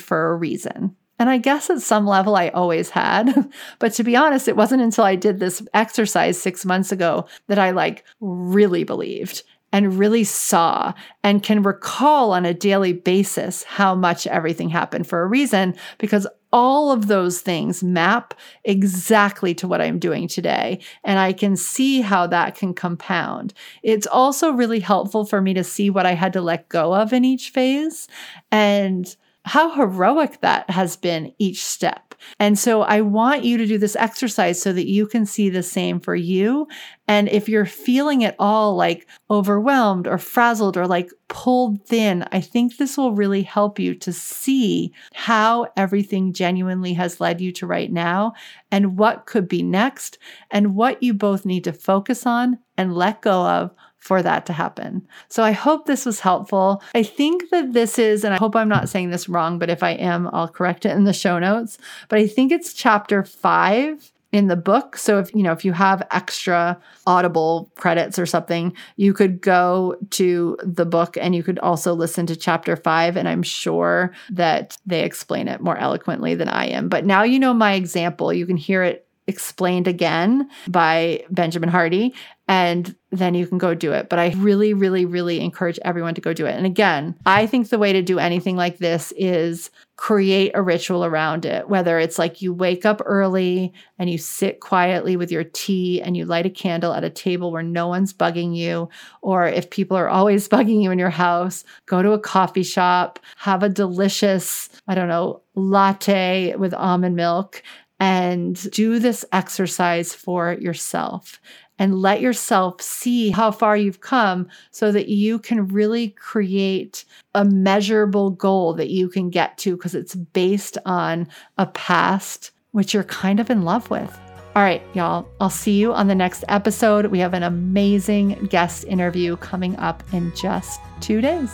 for 0.00 0.32
a 0.32 0.36
reason. 0.36 0.96
And 1.20 1.28
I 1.28 1.36
guess 1.36 1.68
at 1.68 1.82
some 1.82 2.06
level 2.06 2.34
I 2.34 2.48
always 2.48 2.88
had. 2.88 3.52
but 3.78 3.92
to 3.92 4.02
be 4.02 4.16
honest, 4.16 4.48
it 4.48 4.56
wasn't 4.56 4.82
until 4.82 5.04
I 5.04 5.16
did 5.16 5.38
this 5.38 5.62
exercise 5.74 6.40
six 6.40 6.64
months 6.64 6.90
ago 6.90 7.26
that 7.46 7.58
I 7.58 7.70
like 7.70 8.04
really 8.20 8.84
believed 8.84 9.42
and 9.70 9.98
really 9.98 10.24
saw 10.24 10.94
and 11.22 11.42
can 11.42 11.62
recall 11.62 12.32
on 12.32 12.46
a 12.46 12.54
daily 12.54 12.94
basis 12.94 13.62
how 13.64 13.94
much 13.94 14.26
everything 14.26 14.70
happened 14.70 15.06
for 15.06 15.20
a 15.20 15.26
reason 15.26 15.76
because 15.98 16.26
all 16.52 16.90
of 16.90 17.06
those 17.06 17.42
things 17.42 17.84
map 17.84 18.34
exactly 18.64 19.54
to 19.54 19.68
what 19.68 19.80
I'm 19.80 19.98
doing 19.98 20.26
today. 20.26 20.80
And 21.04 21.18
I 21.18 21.34
can 21.34 21.54
see 21.54 22.00
how 22.00 22.26
that 22.28 22.56
can 22.56 22.72
compound. 22.74 23.52
It's 23.82 24.06
also 24.06 24.50
really 24.50 24.80
helpful 24.80 25.26
for 25.26 25.40
me 25.40 25.54
to 25.54 25.62
see 25.62 25.90
what 25.90 26.06
I 26.06 26.14
had 26.14 26.32
to 26.32 26.40
let 26.40 26.70
go 26.70 26.94
of 26.94 27.12
in 27.12 27.24
each 27.24 27.50
phase. 27.50 28.08
And 28.50 29.14
how 29.50 29.68
heroic 29.74 30.40
that 30.42 30.70
has 30.70 30.94
been 30.94 31.34
each 31.40 31.64
step. 31.64 32.14
And 32.38 32.56
so 32.56 32.82
I 32.82 33.00
want 33.00 33.42
you 33.42 33.56
to 33.56 33.66
do 33.66 33.78
this 33.78 33.96
exercise 33.96 34.62
so 34.62 34.72
that 34.72 34.86
you 34.86 35.08
can 35.08 35.26
see 35.26 35.50
the 35.50 35.64
same 35.64 35.98
for 35.98 36.14
you. 36.14 36.68
And 37.08 37.28
if 37.28 37.48
you're 37.48 37.66
feeling 37.66 38.22
at 38.22 38.36
all 38.38 38.76
like 38.76 39.08
overwhelmed 39.28 40.06
or 40.06 40.18
frazzled 40.18 40.76
or 40.76 40.86
like 40.86 41.10
pulled 41.26 41.84
thin, 41.84 42.24
I 42.30 42.40
think 42.40 42.76
this 42.76 42.96
will 42.96 43.16
really 43.16 43.42
help 43.42 43.80
you 43.80 43.96
to 43.96 44.12
see 44.12 44.92
how 45.14 45.66
everything 45.76 46.32
genuinely 46.32 46.92
has 46.92 47.20
led 47.20 47.40
you 47.40 47.50
to 47.54 47.66
right 47.66 47.90
now 47.90 48.34
and 48.70 48.96
what 48.96 49.26
could 49.26 49.48
be 49.48 49.64
next 49.64 50.18
and 50.52 50.76
what 50.76 51.02
you 51.02 51.12
both 51.12 51.44
need 51.44 51.64
to 51.64 51.72
focus 51.72 52.24
on 52.24 52.60
and 52.76 52.94
let 52.94 53.20
go 53.20 53.44
of 53.44 53.72
for 54.00 54.22
that 54.22 54.46
to 54.46 54.52
happen. 54.52 55.06
So 55.28 55.42
I 55.42 55.52
hope 55.52 55.86
this 55.86 56.04
was 56.04 56.20
helpful. 56.20 56.82
I 56.94 57.02
think 57.02 57.50
that 57.50 57.72
this 57.72 57.98
is, 57.98 58.24
and 58.24 58.34
I 58.34 58.38
hope 58.38 58.56
I'm 58.56 58.68
not 58.68 58.88
saying 58.88 59.10
this 59.10 59.28
wrong, 59.28 59.58
but 59.58 59.70
if 59.70 59.82
I 59.82 59.92
am, 59.92 60.28
I'll 60.32 60.48
correct 60.48 60.84
it 60.84 60.96
in 60.96 61.04
the 61.04 61.12
show 61.12 61.38
notes. 61.38 61.78
But 62.08 62.18
I 62.18 62.26
think 62.26 62.50
it's 62.50 62.72
chapter 62.72 63.22
five 63.22 64.10
in 64.32 64.46
the 64.46 64.56
book. 64.56 64.96
So 64.96 65.18
if 65.18 65.34
you 65.34 65.42
know 65.42 65.52
if 65.52 65.64
you 65.64 65.72
have 65.72 66.06
extra 66.12 66.80
audible 67.06 67.70
credits 67.76 68.18
or 68.18 68.26
something, 68.26 68.74
you 68.96 69.12
could 69.12 69.40
go 69.40 69.96
to 70.10 70.56
the 70.62 70.86
book 70.86 71.16
and 71.20 71.34
you 71.34 71.42
could 71.42 71.58
also 71.58 71.94
listen 71.94 72.26
to 72.26 72.36
chapter 72.36 72.76
5 72.76 73.16
and 73.16 73.28
I'm 73.28 73.42
sure 73.42 74.12
that 74.30 74.78
they 74.86 75.02
explain 75.04 75.48
it 75.48 75.60
more 75.60 75.76
eloquently 75.76 76.34
than 76.34 76.48
I 76.48 76.66
am. 76.66 76.88
But 76.88 77.04
now 77.04 77.22
you 77.24 77.38
know 77.38 77.52
my 77.52 77.74
example, 77.74 78.32
you 78.32 78.46
can 78.46 78.56
hear 78.56 78.84
it 78.84 79.06
explained 79.26 79.86
again 79.86 80.48
by 80.66 81.24
Benjamin 81.30 81.68
Hardy 81.68 82.14
and 82.50 82.96
then 83.12 83.34
you 83.34 83.46
can 83.46 83.58
go 83.58 83.74
do 83.74 83.92
it. 83.92 84.08
But 84.08 84.18
I 84.18 84.34
really, 84.36 84.74
really, 84.74 85.04
really 85.04 85.40
encourage 85.40 85.78
everyone 85.84 86.16
to 86.16 86.20
go 86.20 86.32
do 86.32 86.46
it. 86.46 86.56
And 86.56 86.66
again, 86.66 87.14
I 87.24 87.46
think 87.46 87.68
the 87.68 87.78
way 87.78 87.92
to 87.92 88.02
do 88.02 88.18
anything 88.18 88.56
like 88.56 88.78
this 88.78 89.12
is 89.16 89.70
create 89.96 90.50
a 90.54 90.62
ritual 90.62 91.04
around 91.04 91.44
it, 91.44 91.68
whether 91.68 92.00
it's 92.00 92.18
like 92.18 92.42
you 92.42 92.52
wake 92.52 92.84
up 92.84 93.00
early 93.06 93.72
and 94.00 94.10
you 94.10 94.18
sit 94.18 94.58
quietly 94.58 95.16
with 95.16 95.30
your 95.30 95.44
tea 95.44 96.02
and 96.02 96.16
you 96.16 96.24
light 96.24 96.44
a 96.44 96.50
candle 96.50 96.92
at 96.92 97.04
a 97.04 97.10
table 97.10 97.52
where 97.52 97.62
no 97.62 97.86
one's 97.86 98.12
bugging 98.12 98.56
you, 98.56 98.88
or 99.22 99.46
if 99.46 99.70
people 99.70 99.96
are 99.96 100.08
always 100.08 100.48
bugging 100.48 100.82
you 100.82 100.90
in 100.90 100.98
your 100.98 101.08
house, 101.08 101.62
go 101.86 102.02
to 102.02 102.12
a 102.12 102.18
coffee 102.18 102.64
shop, 102.64 103.20
have 103.36 103.62
a 103.62 103.68
delicious, 103.68 104.68
I 104.88 104.96
don't 104.96 105.08
know, 105.08 105.42
latte 105.54 106.56
with 106.56 106.74
almond 106.74 107.14
milk 107.14 107.62
and 108.00 108.70
do 108.72 108.98
this 108.98 109.24
exercise 109.30 110.14
for 110.14 110.54
yourself 110.54 111.38
and 111.80 112.00
let 112.00 112.20
yourself 112.20 112.80
see 112.80 113.30
how 113.30 113.50
far 113.50 113.76
you've 113.76 114.02
come 114.02 114.46
so 114.70 114.92
that 114.92 115.08
you 115.08 115.38
can 115.38 115.66
really 115.66 116.10
create 116.10 117.06
a 117.34 117.44
measurable 117.44 118.30
goal 118.30 118.74
that 118.74 118.90
you 118.90 119.08
can 119.08 119.30
get 119.30 119.56
to 119.58 119.76
because 119.76 119.94
it's 119.94 120.14
based 120.14 120.76
on 120.84 121.26
a 121.58 121.66
past 121.66 122.52
which 122.72 122.94
you're 122.94 123.02
kind 123.04 123.40
of 123.40 123.50
in 123.50 123.62
love 123.62 123.90
with. 123.90 124.16
All 124.54 124.62
right, 124.62 124.82
y'all, 124.94 125.26
I'll 125.40 125.50
see 125.50 125.80
you 125.80 125.92
on 125.92 126.06
the 126.06 126.14
next 126.14 126.44
episode. 126.48 127.06
We 127.06 127.18
have 127.20 127.34
an 127.34 127.42
amazing 127.42 128.46
guest 128.50 128.84
interview 128.84 129.36
coming 129.38 129.74
up 129.76 130.04
in 130.12 130.32
just 130.36 130.80
two 131.00 131.20
days. 131.20 131.52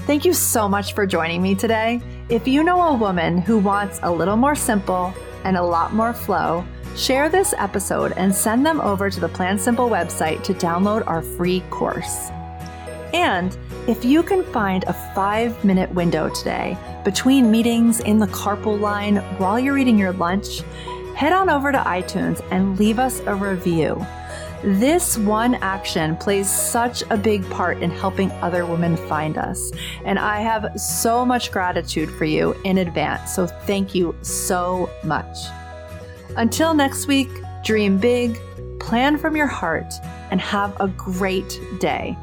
Thank 0.00 0.24
you 0.24 0.32
so 0.32 0.68
much 0.68 0.94
for 0.94 1.06
joining 1.06 1.42
me 1.42 1.54
today. 1.54 2.00
If 2.28 2.46
you 2.46 2.62
know 2.62 2.80
a 2.80 2.94
woman 2.94 3.38
who 3.38 3.58
wants 3.58 3.98
a 4.02 4.12
little 4.12 4.36
more 4.36 4.54
simple, 4.54 5.14
and 5.44 5.56
a 5.56 5.62
lot 5.62 5.92
more 5.92 6.12
flow, 6.12 6.64
share 6.96 7.28
this 7.28 7.54
episode 7.56 8.12
and 8.16 8.34
send 8.34 8.64
them 8.64 8.80
over 8.80 9.10
to 9.10 9.20
the 9.20 9.28
Plan 9.28 9.58
Simple 9.58 9.88
website 9.88 10.42
to 10.44 10.54
download 10.54 11.06
our 11.06 11.22
free 11.22 11.60
course. 11.70 12.30
And 13.12 13.56
if 13.86 14.04
you 14.04 14.22
can 14.22 14.44
find 14.52 14.84
a 14.84 14.92
five 15.14 15.64
minute 15.64 15.92
window 15.92 16.28
today 16.28 16.76
between 17.04 17.50
meetings 17.50 18.00
in 18.00 18.18
the 18.18 18.26
carpool 18.28 18.78
line 18.78 19.16
while 19.38 19.58
you're 19.58 19.78
eating 19.78 19.98
your 19.98 20.12
lunch, 20.12 20.60
head 21.14 21.32
on 21.32 21.50
over 21.50 21.72
to 21.72 21.78
iTunes 21.78 22.44
and 22.50 22.78
leave 22.78 22.98
us 22.98 23.20
a 23.20 23.34
review. 23.34 24.04
This 24.62 25.18
one 25.18 25.56
action 25.56 26.16
plays 26.16 26.48
such 26.48 27.02
a 27.10 27.16
big 27.16 27.48
part 27.50 27.82
in 27.82 27.90
helping 27.90 28.30
other 28.32 28.64
women 28.64 28.96
find 28.96 29.36
us. 29.36 29.72
And 30.04 30.18
I 30.18 30.40
have 30.40 30.78
so 30.80 31.26
much 31.26 31.50
gratitude 31.50 32.10
for 32.12 32.24
you 32.24 32.52
in 32.64 32.78
advance. 32.78 33.34
So 33.34 33.48
thank 33.48 33.92
you 33.92 34.14
so 34.22 34.88
much. 35.02 35.36
Until 36.36 36.72
next 36.72 37.06
week, 37.06 37.28
dream 37.62 37.98
big, 37.98 38.38
plan 38.80 39.18
from 39.18 39.36
your 39.36 39.46
heart, 39.46 39.92
and 40.30 40.40
have 40.40 40.74
a 40.80 40.88
great 40.88 41.60
day. 41.78 42.16